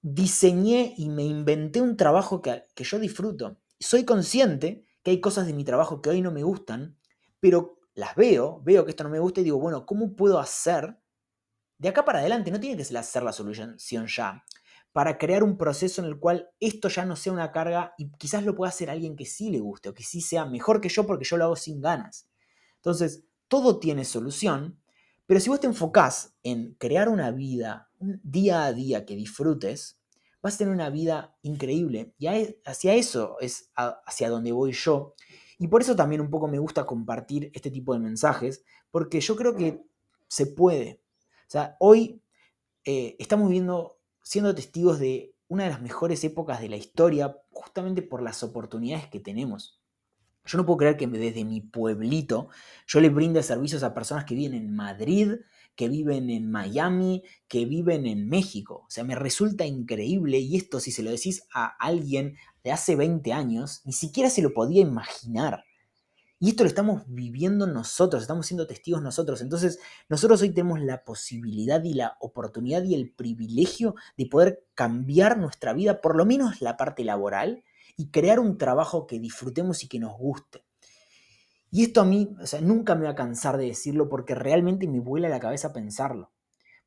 diseñé 0.02 0.96
y 0.98 1.10
me 1.10 1.24
inventé 1.24 1.82
un 1.82 1.98
trabajo 1.98 2.42
que, 2.42 2.64
que 2.74 2.84
yo 2.84 2.98
disfruto. 2.98 3.58
Soy 3.80 4.06
consciente 4.06 4.86
que 5.04 5.12
hay 5.12 5.22
cosas 5.22 5.46
de 5.46 5.54
mi 5.54 5.64
trabajo 5.64 6.02
que 6.02 6.10
hoy 6.10 6.22
no 6.22 6.32
me 6.32 6.44
gustan, 6.44 6.98
pero 7.40 7.80
las 7.94 8.16
veo, 8.16 8.62
veo 8.64 8.86
que 8.86 8.92
esto 8.92 9.04
no 9.04 9.10
me 9.10 9.20
gusta 9.20 9.42
y 9.42 9.44
digo, 9.44 9.60
bueno, 9.60 9.86
¿cómo 9.86 10.16
puedo 10.16 10.40
hacer 10.40 10.98
de 11.78 11.90
acá 11.90 12.06
para 12.06 12.20
adelante? 12.20 12.52
No 12.52 12.60
tiene 12.60 12.78
que 12.78 12.86
ser 12.86 12.98
hacer 12.98 13.24
la 13.24 13.34
solución 13.34 13.76
ya, 13.78 14.46
para 14.92 15.18
crear 15.18 15.44
un 15.44 15.58
proceso 15.58 16.02
en 16.02 16.08
el 16.08 16.20
cual 16.20 16.50
esto 16.60 16.90
ya 16.90 17.06
no 17.06 17.16
sea 17.16 17.34
una 17.34 17.52
carga 17.52 17.94
y 17.98 18.12
quizás 18.12 18.44
lo 18.44 18.56
pueda 18.56 18.70
hacer 18.70 18.90
alguien 18.90 19.16
que 19.16 19.26
sí 19.26 19.50
le 19.50 19.60
guste 19.60 19.90
o 19.90 19.94
que 19.94 20.04
sí 20.04 20.22
sea 20.22 20.46
mejor 20.46 20.82
que 20.82 20.90
yo 20.90 21.06
porque 21.06 21.26
yo 21.26 21.38
lo 21.38 21.46
hago 21.46 21.56
sin 21.56 21.82
ganas. 21.82 22.28
Entonces, 22.76 23.24
todo 23.48 23.80
tiene 23.80 24.06
solución, 24.06 24.80
pero 25.26 25.40
si 25.40 25.50
vos 25.50 25.60
te 25.60 25.68
enfocás 25.68 26.36
en 26.44 26.74
crear 26.76 27.08
una 27.08 27.32
vida 27.32 27.90
día 28.00 28.66
a 28.66 28.74
día 28.74 29.06
que 29.06 29.16
disfrutes, 29.16 30.00
vas 30.42 30.56
a 30.56 30.58
tener 30.58 30.74
una 30.74 30.90
vida 30.90 31.38
increíble. 31.42 32.14
Y 32.18 32.28
hacia 32.66 32.96
eso 32.96 33.38
es 33.40 33.72
hacia 33.76 34.30
donde 34.30 34.52
voy 34.52 34.74
yo. 34.74 35.16
Y 35.58 35.68
por 35.68 35.82
eso 35.82 35.96
también 35.96 36.22
un 36.22 36.30
poco 36.30 36.48
me 36.48 36.60
gusta 36.60 36.86
compartir 36.86 37.52
este 37.54 37.70
tipo 37.70 37.94
de 37.94 38.00
mensajes, 38.00 38.64
porque 38.90 39.22
yo 39.22 39.36
creo 39.36 39.56
que 39.56 39.84
se 40.28 40.48
puede. 40.48 41.02
O 41.48 41.52
sea, 41.52 41.78
hoy 41.80 42.22
eh, 42.84 43.16
estamos 43.20 43.50
viendo, 43.50 44.00
siendo 44.22 44.56
testigos 44.56 45.00
de 45.00 45.36
una 45.48 45.66
de 45.66 45.70
las 45.72 45.82
mejores 45.82 46.24
épocas 46.24 46.62
de 46.62 46.70
la 46.70 46.78
historia, 46.78 47.38
justamente 47.52 48.02
por 48.02 48.22
las 48.22 48.42
oportunidades 48.44 49.08
que 49.08 49.20
tenemos. 49.20 49.82
Yo 50.46 50.58
no 50.58 50.66
puedo 50.66 50.78
creer 50.78 50.98
que 50.98 51.08
desde 51.08 51.46
mi 51.46 51.62
pueblito 51.62 52.50
yo 52.88 53.00
le 53.00 53.10
brinde 53.10 53.44
servicios 53.44 53.84
a 53.84 53.94
personas 53.94 54.26
que 54.26 54.34
viven 54.34 54.56
en 54.56 54.74
Madrid, 54.74 55.36
que 55.76 55.88
viven 55.88 56.30
en 56.30 56.50
Miami, 56.50 57.24
que 57.48 57.66
viven 57.66 58.06
en 58.06 58.28
México. 58.28 58.86
O 58.88 58.90
sea, 58.90 59.04
me 59.04 59.16
resulta 59.16 59.66
increíble 59.66 60.40
y 60.40 60.56
esto 60.56 60.80
si 60.80 60.92
se 60.92 61.04
lo 61.04 61.12
decís 61.12 61.44
a 61.54 61.66
alguien 61.66 62.38
de 62.64 62.72
hace 62.72 62.96
20 62.96 63.34
años, 63.34 63.82
ni 63.86 63.94
siquiera 63.94 64.30
se 64.30 64.42
lo 64.42 64.54
podía 64.54 64.82
imaginar. 64.82 65.64
Y 66.44 66.50
esto 66.50 66.64
lo 66.64 66.70
estamos 66.70 67.04
viviendo 67.06 67.68
nosotros, 67.68 68.24
estamos 68.24 68.48
siendo 68.48 68.66
testigos 68.66 69.00
nosotros. 69.00 69.42
Entonces, 69.42 69.78
nosotros 70.10 70.42
hoy 70.42 70.50
tenemos 70.50 70.82
la 70.82 71.04
posibilidad 71.04 71.84
y 71.84 71.94
la 71.94 72.18
oportunidad 72.20 72.82
y 72.82 72.96
el 72.96 73.12
privilegio 73.12 73.94
de 74.18 74.26
poder 74.26 74.66
cambiar 74.74 75.38
nuestra 75.38 75.72
vida, 75.74 76.02
por 76.02 76.16
lo 76.16 76.26
menos 76.26 76.60
la 76.60 76.78
parte 76.78 77.04
laboral, 77.04 77.64
y 77.96 78.10
crear 78.10 78.40
un 78.40 78.58
trabajo 78.58 79.06
que 79.06 79.20
disfrutemos 79.20 79.84
y 79.84 79.88
que 79.88 80.00
nos 80.00 80.18
guste. 80.18 80.66
Y 81.70 81.84
esto 81.84 82.02
a 82.02 82.06
mí, 82.06 82.36
o 82.42 82.48
sea, 82.48 82.60
nunca 82.60 82.96
me 82.96 83.06
va 83.06 83.12
a 83.12 83.16
cansar 83.16 83.58
de 83.58 83.68
decirlo 83.68 84.10
porque 84.10 84.34
realmente 84.34 84.88
me 84.88 85.00
vuela 85.00 85.30
la 85.30 85.40
cabeza 85.40 85.72
pensarlo. 85.72 86.32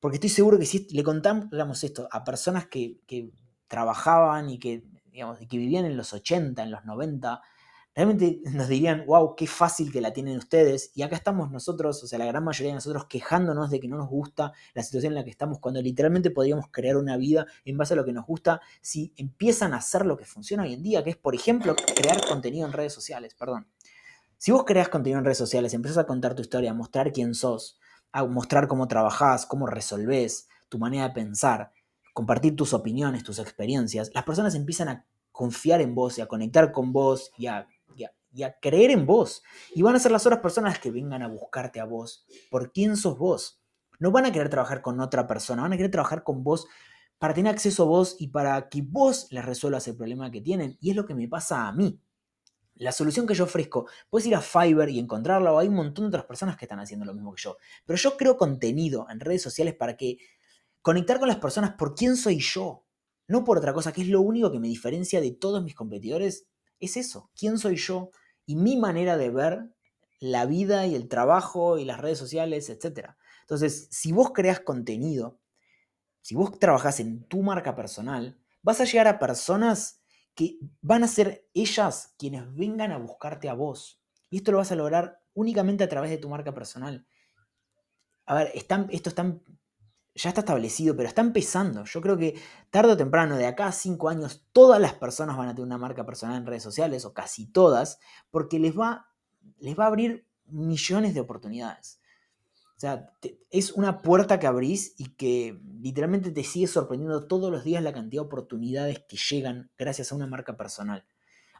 Porque 0.00 0.16
estoy 0.16 0.30
seguro 0.30 0.58
que 0.58 0.66
si 0.66 0.88
le 0.90 1.04
contamos 1.04 1.84
esto 1.84 2.08
a 2.10 2.24
personas 2.24 2.66
que, 2.66 2.98
trabajaban 3.68 4.50
y 4.50 4.58
que, 4.58 4.82
vivían 5.48 5.84
en 5.84 5.96
los 5.96 6.12
80, 6.12 6.60
en 6.60 6.72
los 6.72 6.84
90, 6.84 7.40
realmente 7.94 8.40
nos 8.52 8.68
dirían, 8.68 9.04
wow, 9.06 9.36
qué 9.36 9.46
fácil 9.46 9.92
que 9.92 10.00
la 10.00 10.12
tienen 10.12 10.36
ustedes. 10.36 10.90
Y 10.94 11.02
acá 11.02 11.16
estamos 11.16 11.50
nosotros, 11.50 12.02
o 12.02 12.06
sea, 12.06 12.18
la 12.18 12.26
gran 12.26 12.42
mayoría 12.42 12.72
de 12.72 12.74
nosotros 12.74 13.06
quejándonos 13.06 13.70
de 13.70 13.80
que 13.80 13.88
no 13.88 13.96
nos 13.96 14.08
gusta 14.08 14.52
la 14.74 14.82
situación 14.82 15.12
en 15.12 15.16
la 15.16 15.24
que 15.24 15.30
estamos, 15.30 15.60
cuando 15.60 15.80
literalmente 15.80 16.30
podríamos 16.30 16.66
crear 16.70 16.96
una 16.96 17.16
vida 17.16 17.46
en 17.64 17.76
base 17.76 17.94
a 17.94 17.96
lo 17.96 18.04
que 18.04 18.12
nos 18.12 18.26
gusta 18.26 18.60
si 18.80 19.12
empiezan 19.16 19.72
a 19.72 19.76
hacer 19.76 20.04
lo 20.06 20.16
que 20.16 20.24
funciona 20.24 20.64
hoy 20.64 20.74
en 20.74 20.82
día, 20.82 21.04
que 21.04 21.10
es, 21.10 21.16
por 21.16 21.34
ejemplo, 21.34 21.76
crear 21.94 22.20
contenido 22.26 22.66
en 22.66 22.72
redes 22.72 22.92
sociales, 22.92 23.34
perdón. 23.34 23.68
Si 24.38 24.50
vos 24.50 24.64
creas 24.64 24.88
contenido 24.88 25.18
en 25.18 25.24
redes 25.24 25.38
sociales, 25.38 25.72
empezás 25.72 25.98
a 25.98 26.06
contar 26.06 26.34
tu 26.34 26.42
historia, 26.42 26.72
a 26.72 26.74
mostrar 26.74 27.12
quién 27.12 27.34
sos, 27.34 27.78
a 28.12 28.24
mostrar 28.24 28.68
cómo 28.68 28.88
trabajás, 28.88 29.46
cómo 29.46 29.66
resolvés, 29.66 30.48
tu 30.68 30.78
manera 30.78 31.08
de 31.08 31.14
pensar, 31.14 31.72
compartir 32.12 32.56
tus 32.56 32.74
opiniones, 32.74 33.22
tus 33.22 33.38
experiencias, 33.38 34.10
las 34.12 34.24
personas 34.24 34.54
empiezan 34.54 34.88
a 34.88 35.06
confiar 35.32 35.80
en 35.80 35.94
vos 35.94 36.18
y 36.18 36.20
a 36.20 36.26
conectar 36.26 36.70
con 36.70 36.92
vos 36.92 37.32
y 37.36 37.46
a, 37.46 37.66
y 38.34 38.42
a 38.42 38.58
creer 38.60 38.90
en 38.90 39.06
vos. 39.06 39.42
Y 39.74 39.82
van 39.82 39.94
a 39.94 40.00
ser 40.00 40.10
las 40.10 40.26
otras 40.26 40.40
personas 40.40 40.78
que 40.78 40.90
vengan 40.90 41.22
a 41.22 41.28
buscarte 41.28 41.80
a 41.80 41.84
vos 41.84 42.26
por 42.50 42.72
quién 42.72 42.96
sos 42.96 43.16
vos. 43.16 43.62
No 44.00 44.10
van 44.10 44.26
a 44.26 44.32
querer 44.32 44.50
trabajar 44.50 44.82
con 44.82 45.00
otra 45.00 45.26
persona, 45.26 45.62
van 45.62 45.72
a 45.72 45.76
querer 45.76 45.92
trabajar 45.92 46.24
con 46.24 46.42
vos 46.42 46.66
para 47.18 47.32
tener 47.32 47.52
acceso 47.52 47.84
a 47.84 47.86
vos 47.86 48.16
y 48.18 48.28
para 48.28 48.68
que 48.68 48.82
vos 48.82 49.28
les 49.30 49.44
resuelvas 49.44 49.86
el 49.86 49.96
problema 49.96 50.30
que 50.30 50.40
tienen. 50.40 50.76
Y 50.80 50.90
es 50.90 50.96
lo 50.96 51.06
que 51.06 51.14
me 51.14 51.28
pasa 51.28 51.68
a 51.68 51.72
mí. 51.72 52.00
La 52.74 52.90
solución 52.90 53.24
que 53.24 53.34
yo 53.34 53.44
ofrezco, 53.44 53.86
puedes 54.10 54.26
ir 54.26 54.34
a 54.34 54.40
Fiverr 54.40 54.90
y 54.90 54.98
encontrarla, 54.98 55.52
o 55.52 55.60
hay 55.60 55.68
un 55.68 55.76
montón 55.76 56.06
de 56.06 56.08
otras 56.08 56.24
personas 56.24 56.56
que 56.56 56.64
están 56.64 56.80
haciendo 56.80 57.06
lo 57.06 57.14
mismo 57.14 57.32
que 57.32 57.40
yo. 57.40 57.56
Pero 57.86 57.96
yo 57.96 58.16
creo 58.16 58.36
contenido 58.36 59.06
en 59.08 59.20
redes 59.20 59.42
sociales 59.42 59.76
para 59.76 59.96
que 59.96 60.18
conectar 60.82 61.20
con 61.20 61.28
las 61.28 61.38
personas 61.38 61.74
por 61.74 61.94
quién 61.94 62.16
soy 62.16 62.40
yo, 62.40 62.84
no 63.28 63.44
por 63.44 63.58
otra 63.58 63.72
cosa, 63.72 63.92
que 63.92 64.02
es 64.02 64.08
lo 64.08 64.20
único 64.20 64.50
que 64.50 64.58
me 64.58 64.66
diferencia 64.66 65.20
de 65.20 65.30
todos 65.30 65.62
mis 65.62 65.76
competidores, 65.76 66.48
es 66.80 66.96
eso, 66.96 67.30
quién 67.36 67.58
soy 67.58 67.76
yo 67.76 68.10
y 68.46 68.56
mi 68.56 68.76
manera 68.76 69.16
de 69.16 69.30
ver 69.30 69.74
la 70.20 70.46
vida 70.46 70.86
y 70.86 70.94
el 70.94 71.08
trabajo 71.08 71.78
y 71.78 71.84
las 71.84 72.00
redes 72.00 72.18
sociales, 72.18 72.70
etc. 72.70 73.10
Entonces, 73.42 73.88
si 73.90 74.12
vos 74.12 74.32
creas 74.32 74.60
contenido, 74.60 75.40
si 76.20 76.34
vos 76.34 76.58
trabajás 76.58 77.00
en 77.00 77.24
tu 77.24 77.42
marca 77.42 77.76
personal, 77.76 78.38
vas 78.62 78.80
a 78.80 78.84
llegar 78.84 79.08
a 79.08 79.18
personas 79.18 80.00
que 80.34 80.58
van 80.80 81.04
a 81.04 81.08
ser 81.08 81.46
ellas 81.54 82.14
quienes 82.18 82.54
vengan 82.54 82.92
a 82.92 82.98
buscarte 82.98 83.48
a 83.48 83.54
vos. 83.54 84.00
Y 84.30 84.38
esto 84.38 84.52
lo 84.52 84.58
vas 84.58 84.72
a 84.72 84.76
lograr 84.76 85.20
únicamente 85.34 85.84
a 85.84 85.88
través 85.88 86.10
de 86.10 86.18
tu 86.18 86.28
marca 86.28 86.54
personal. 86.54 87.06
A 88.26 88.34
ver, 88.34 88.50
están, 88.54 88.88
esto 88.90 89.10
está, 89.10 89.38
ya 90.14 90.28
está 90.28 90.42
establecido, 90.42 90.96
pero 90.96 91.08
está 91.08 91.22
empezando. 91.22 91.84
Yo 91.84 92.00
creo 92.00 92.16
que 92.16 92.40
tarde 92.70 92.92
o 92.92 92.96
temprano, 92.96 93.36
de 93.36 93.46
acá 93.46 93.66
a 93.66 93.72
cinco 93.72 94.08
años, 94.08 94.44
todas 94.52 94.80
las 94.80 94.94
personas 94.94 95.36
van 95.36 95.48
a 95.48 95.54
tener 95.54 95.66
una 95.66 95.78
marca 95.78 96.06
personal 96.06 96.36
en 96.36 96.46
redes 96.46 96.62
sociales, 96.62 97.04
o 97.04 97.12
casi 97.12 97.46
todas, 97.46 97.98
porque 98.30 98.58
les 98.58 98.78
va, 98.78 99.08
les 99.58 99.78
va 99.78 99.84
a 99.84 99.88
abrir 99.88 100.26
millones 100.46 101.14
de 101.14 101.20
oportunidades. 101.20 102.00
O 102.76 102.80
sea, 102.80 103.12
es 103.50 103.72
una 103.72 104.02
puerta 104.02 104.38
que 104.38 104.46
abrís 104.46 104.94
y 104.98 105.14
que 105.14 105.60
literalmente 105.80 106.30
te 106.30 106.44
sigue 106.44 106.66
sorprendiendo 106.66 107.26
todos 107.26 107.50
los 107.50 107.64
días 107.64 107.82
la 107.82 107.92
cantidad 107.92 108.22
de 108.22 108.26
oportunidades 108.26 109.04
que 109.08 109.16
llegan 109.16 109.70
gracias 109.78 110.10
a 110.10 110.16
una 110.16 110.26
marca 110.26 110.56
personal. 110.56 111.04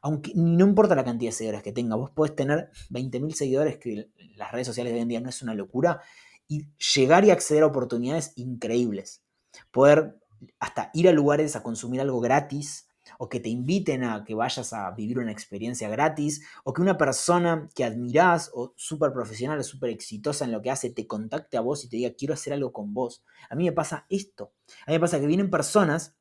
Aunque 0.03 0.33
no 0.35 0.67
importa 0.67 0.95
la 0.95 1.05
cantidad 1.05 1.31
de 1.31 1.37
seguidores 1.37 1.63
que 1.63 1.73
tenga, 1.73 1.97
vos 1.97 2.11
podés 2.11 2.37
tener 2.37 2.71
20.000 2.91 3.33
seguidores, 3.33 3.79
que 3.79 4.11
las 4.37 4.53
redes 4.53 4.67
sociales 4.67 4.93
de 4.93 4.99
hoy 4.99 5.03
en 5.03 5.09
día 5.09 5.21
no 5.21 5.31
es 5.31 5.41
una 5.41 5.55
locura, 5.55 6.03
y 6.49 6.69
llegar 6.95 7.25
y 7.25 7.31
acceder 7.31 7.63
a 7.63 7.67
oportunidades 7.67 8.33
increíbles. 8.37 9.23
Poder 9.71 10.19
hasta 10.59 10.91
ir 10.93 11.09
a 11.09 11.13
lugares 11.13 11.57
a 11.57 11.63
consumir 11.63 12.01
algo 12.01 12.21
gratis, 12.21 12.89
o 13.19 13.29
que 13.29 13.41
te 13.41 13.49
inviten 13.49 14.05
a 14.05 14.25
que 14.25 14.35
vayas 14.35 14.73
a 14.73 14.91
vivir 14.93 15.19
una 15.19 15.33
experiencia 15.33 15.89
gratis, 15.89 16.43
o 16.65 16.73
que 16.73 16.83
una 16.83 16.97
persona 16.97 17.69
que 17.75 17.85
admirás 17.85 18.51
o 18.55 18.73
súper 18.77 19.13
profesional 19.13 19.59
o 19.59 19.63
súper 19.63 19.91
exitosa 19.91 20.45
en 20.45 20.53
lo 20.53 20.63
que 20.63 20.71
hace 20.71 20.91
te 20.91 21.07
contacte 21.07 21.57
a 21.57 21.61
vos 21.61 21.85
y 21.85 21.89
te 21.89 21.97
diga 21.97 22.15
quiero 22.17 22.35
hacer 22.35 22.53
algo 22.53 22.73
con 22.73 22.95
vos. 22.95 23.23
A 23.51 23.55
mí 23.55 23.65
me 23.65 23.73
pasa 23.73 24.07
esto. 24.09 24.53
A 24.87 24.91
mí 24.91 24.95
me 24.95 25.01
pasa 25.01 25.21
que 25.21 25.27
vienen 25.27 25.51
personas, 25.51 26.17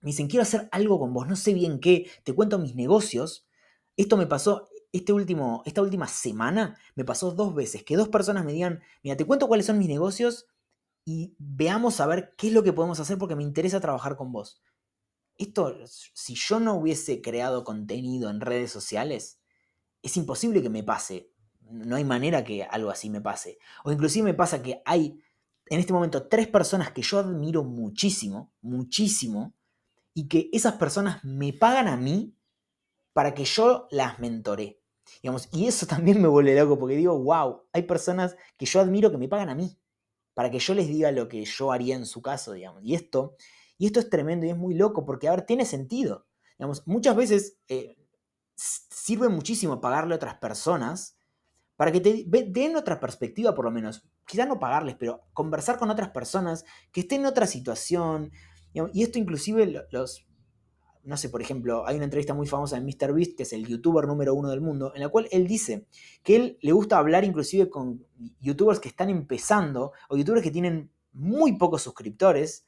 me 0.00 0.08
dicen 0.08 0.28
quiero 0.28 0.42
hacer 0.42 0.68
algo 0.72 0.98
con 0.98 1.12
vos, 1.12 1.26
no 1.28 1.36
sé 1.36 1.54
bien 1.54 1.80
qué, 1.80 2.10
te 2.24 2.34
cuento 2.34 2.58
mis 2.58 2.74
negocios. 2.74 3.46
Esto 3.96 4.16
me 4.16 4.26
pasó 4.26 4.68
este 4.92 5.12
último, 5.12 5.62
esta 5.66 5.82
última 5.82 6.06
semana, 6.06 6.78
me 6.94 7.04
pasó 7.04 7.32
dos 7.32 7.54
veces, 7.54 7.82
que 7.84 7.96
dos 7.96 8.08
personas 8.08 8.44
me 8.44 8.52
digan, 8.52 8.80
mira, 9.02 9.16
te 9.16 9.24
cuento 9.24 9.48
cuáles 9.48 9.66
son 9.66 9.78
mis 9.78 9.88
negocios 9.88 10.46
y 11.04 11.34
veamos 11.38 12.00
a 12.00 12.06
ver 12.06 12.34
qué 12.36 12.48
es 12.48 12.52
lo 12.52 12.62
que 12.62 12.72
podemos 12.72 13.00
hacer 13.00 13.18
porque 13.18 13.36
me 13.36 13.42
interesa 13.42 13.80
trabajar 13.80 14.16
con 14.16 14.32
vos 14.32 14.62
esto, 15.38 15.76
si 15.86 16.34
yo 16.34 16.60
no 16.60 16.74
hubiese 16.74 17.20
creado 17.20 17.64
contenido 17.64 18.30
en 18.30 18.40
redes 18.40 18.70
sociales, 18.70 19.40
es 20.02 20.16
imposible 20.16 20.62
que 20.62 20.70
me 20.70 20.82
pase. 20.82 21.32
No 21.60 21.96
hay 21.96 22.04
manera 22.04 22.44
que 22.44 22.64
algo 22.64 22.90
así 22.90 23.08
me 23.08 23.20
pase. 23.20 23.58
O 23.84 23.92
inclusive 23.92 24.24
me 24.24 24.34
pasa 24.34 24.62
que 24.62 24.82
hay 24.84 25.20
en 25.66 25.80
este 25.80 25.92
momento 25.92 26.28
tres 26.28 26.48
personas 26.48 26.92
que 26.92 27.02
yo 27.02 27.18
admiro 27.18 27.64
muchísimo, 27.64 28.52
muchísimo, 28.60 29.54
y 30.14 30.28
que 30.28 30.50
esas 30.52 30.74
personas 30.74 31.24
me 31.24 31.52
pagan 31.52 31.88
a 31.88 31.96
mí 31.96 32.36
para 33.14 33.32
que 33.32 33.44
yo 33.44 33.88
las 33.90 34.18
mentoré. 34.18 34.81
Y 35.52 35.66
eso 35.66 35.86
también 35.86 36.20
me 36.20 36.28
vuelve 36.28 36.58
loco 36.58 36.78
porque 36.78 36.96
digo, 36.96 37.18
wow, 37.18 37.62
hay 37.72 37.82
personas 37.82 38.36
que 38.56 38.66
yo 38.66 38.80
admiro 38.80 39.10
que 39.10 39.18
me 39.18 39.28
pagan 39.28 39.50
a 39.50 39.54
mí 39.54 39.78
para 40.34 40.50
que 40.50 40.58
yo 40.58 40.74
les 40.74 40.88
diga 40.88 41.12
lo 41.12 41.28
que 41.28 41.44
yo 41.44 41.72
haría 41.72 41.94
en 41.94 42.06
su 42.06 42.22
caso, 42.22 42.52
digamos. 42.52 42.82
Y 42.84 42.94
esto 42.94 43.36
y 43.82 43.86
esto 43.86 43.98
es 43.98 44.08
tremendo 44.08 44.46
y 44.46 44.50
es 44.50 44.56
muy 44.56 44.74
loco 44.74 45.04
porque, 45.04 45.26
a 45.26 45.32
ver, 45.32 45.42
tiene 45.42 45.64
sentido. 45.64 46.28
Digamos, 46.56 46.86
muchas 46.86 47.16
veces 47.16 47.58
eh, 47.66 47.96
sirve 48.54 49.28
muchísimo 49.28 49.80
pagarle 49.80 50.14
a 50.14 50.16
otras 50.18 50.36
personas 50.36 51.16
para 51.74 51.90
que 51.90 52.00
te 52.00 52.24
den 52.28 52.76
otra 52.76 53.00
perspectiva, 53.00 53.56
por 53.56 53.64
lo 53.64 53.72
menos. 53.72 54.08
Quizás 54.24 54.46
no 54.46 54.60
pagarles, 54.60 54.94
pero 54.94 55.22
conversar 55.32 55.80
con 55.80 55.90
otras 55.90 56.10
personas 56.10 56.64
que 56.92 57.00
estén 57.00 57.22
en 57.22 57.26
otra 57.26 57.48
situación. 57.48 58.30
y 58.72 59.02
esto 59.02 59.18
inclusive 59.18 59.84
los, 59.90 60.28
no 61.04 61.16
sé, 61.16 61.28
por 61.28 61.42
ejemplo, 61.42 61.86
hay 61.86 61.96
una 61.96 62.04
entrevista 62.04 62.34
muy 62.34 62.46
famosa 62.46 62.78
de 62.78 62.82
MrBeast, 62.82 63.36
que 63.36 63.42
es 63.42 63.52
el 63.52 63.66
youtuber 63.66 64.06
número 64.06 64.34
uno 64.34 64.50
del 64.50 64.60
mundo, 64.60 64.92
en 64.94 65.00
la 65.00 65.08
cual 65.08 65.28
él 65.32 65.46
dice 65.46 65.86
que 66.22 66.36
él 66.36 66.58
le 66.60 66.72
gusta 66.72 66.98
hablar 66.98 67.24
inclusive 67.24 67.68
con 67.68 68.06
youtubers 68.40 68.78
que 68.78 68.88
están 68.88 69.10
empezando 69.10 69.92
o 70.08 70.16
youtubers 70.16 70.42
que 70.42 70.50
tienen 70.50 70.90
muy 71.12 71.58
pocos 71.58 71.82
suscriptores 71.82 72.64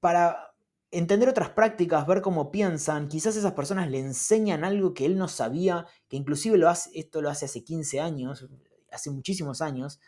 para 0.00 0.54
entender 0.90 1.28
otras 1.28 1.50
prácticas, 1.50 2.06
ver 2.06 2.22
cómo 2.22 2.50
piensan, 2.50 3.08
quizás 3.08 3.36
esas 3.36 3.52
personas 3.52 3.90
le 3.90 3.98
enseñan 3.98 4.64
algo 4.64 4.94
que 4.94 5.04
él 5.04 5.18
no 5.18 5.28
sabía, 5.28 5.86
que 6.08 6.16
inclusive 6.16 6.58
lo 6.58 6.68
hace, 6.68 6.90
esto 6.94 7.20
lo 7.22 7.30
hace 7.30 7.46
hace 7.46 7.64
15 7.64 8.00
años, 8.00 8.46
hace 8.90 9.10
muchísimos 9.10 9.60
años, 9.60 10.00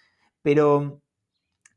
pero 0.42 1.02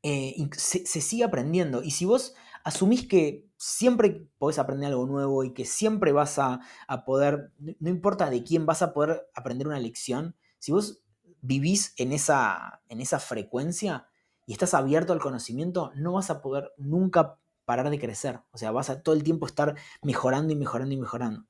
eh, 0.04 0.36
se, 0.58 0.86
sigue 0.86 1.24
aprendiendo. 1.24 1.84
Y 1.84 1.92
si 1.92 2.06
vos 2.06 2.36
asumís 2.64 3.08
que 3.08 3.46
siempre 3.64 4.28
podés 4.40 4.58
aprender 4.58 4.90
algo 4.90 5.06
nuevo 5.06 5.44
y 5.44 5.54
que 5.54 5.66
siempre 5.66 6.12
vas 6.12 6.40
a, 6.40 6.62
poder, 7.06 7.52
no 7.60 7.90
importa 7.92 8.28
de 8.32 8.44
quién, 8.44 8.66
vas 8.66 8.82
a 8.82 8.92
poder 8.92 9.30
aprender 9.36 9.68
una 9.68 9.80
lección, 9.80 10.36
si 10.58 10.72
vos 10.72 11.04
vivís 11.42 11.94
en 11.98 12.12
esa, 12.12 12.82
en 12.90 13.02
esa 13.02 13.20
frecuencia 13.20 14.08
y 14.48 14.54
estás 14.54 14.74
abierto 14.74 15.14
al 15.14 15.20
conocimiento, 15.20 15.92
no 15.94 16.14
vas 16.14 16.32
a 16.32 16.42
poder 16.42 16.74
nunca 16.78 17.38
parar 17.64 17.92
de 17.92 18.00
crecer. 18.00 18.40
O 18.50 18.58
sea, 18.58 18.72
vas 18.72 18.90
a 18.90 19.04
todo 19.04 19.14
el 19.14 19.24
tiempo 19.24 19.46
estar 19.46 19.76
mejorando 20.02 20.52
y 20.52 20.56
mejorando 20.56 20.96
y 20.96 20.98
mejorando. 20.98 21.46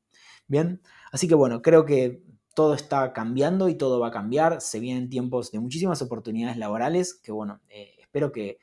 Bien, 0.47 0.81
así 1.13 1.29
que 1.29 1.35
bueno, 1.35 1.61
creo 1.61 1.85
que 1.85 2.25
todo 2.53 2.73
está 2.73 3.13
cambiando 3.13 3.69
y 3.69 3.75
todo 3.75 4.01
va 4.01 4.09
a 4.09 4.11
cambiar. 4.11 4.59
Se 4.59 4.81
vienen 4.81 5.09
tiempos 5.09 5.49
de 5.51 5.59
muchísimas 5.59 6.01
oportunidades 6.01 6.57
laborales 6.57 7.13
que, 7.13 7.31
bueno, 7.31 7.61
eh, 7.69 7.95
espero 8.01 8.33
que, 8.33 8.59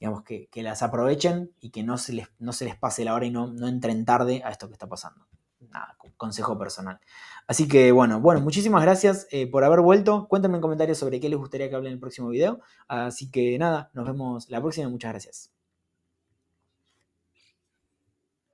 digamos, 0.00 0.22
que, 0.22 0.48
las 0.54 0.82
aprovechen 0.82 1.52
y 1.60 1.70
que 1.70 1.82
no 1.82 1.98
se 1.98 2.12
les, 2.12 2.28
no 2.38 2.52
se 2.52 2.64
les 2.64 2.76
pase 2.76 3.04
la 3.04 3.14
hora 3.14 3.26
y 3.26 3.30
no, 3.30 3.48
no 3.48 3.68
entren 3.68 4.04
tarde 4.04 4.42
a 4.44 4.50
esto 4.50 4.68
que 4.68 4.74
está 4.74 4.88
pasando. 4.88 5.26
Nada, 5.60 5.96
consejo 6.16 6.56
personal. 6.58 7.00
Así 7.46 7.66
que 7.68 7.92
bueno, 7.92 8.20
bueno, 8.20 8.40
muchísimas 8.40 8.82
gracias 8.82 9.26
eh, 9.30 9.46
por 9.46 9.64
haber 9.64 9.80
vuelto. 9.80 10.28
Cuéntenme 10.28 10.56
en 10.56 10.62
comentarios 10.62 10.98
sobre 10.98 11.20
qué 11.20 11.28
les 11.28 11.38
gustaría 11.38 11.68
que 11.68 11.74
hable 11.74 11.88
en 11.88 11.94
el 11.94 12.00
próximo 12.00 12.28
video. 12.28 12.60
Así 12.86 13.30
que 13.30 13.58
nada, 13.58 13.90
nos 13.94 14.06
vemos 14.06 14.48
la 14.50 14.60
próxima. 14.60 14.88
Muchas 14.88 15.12
gracias. 15.12 15.57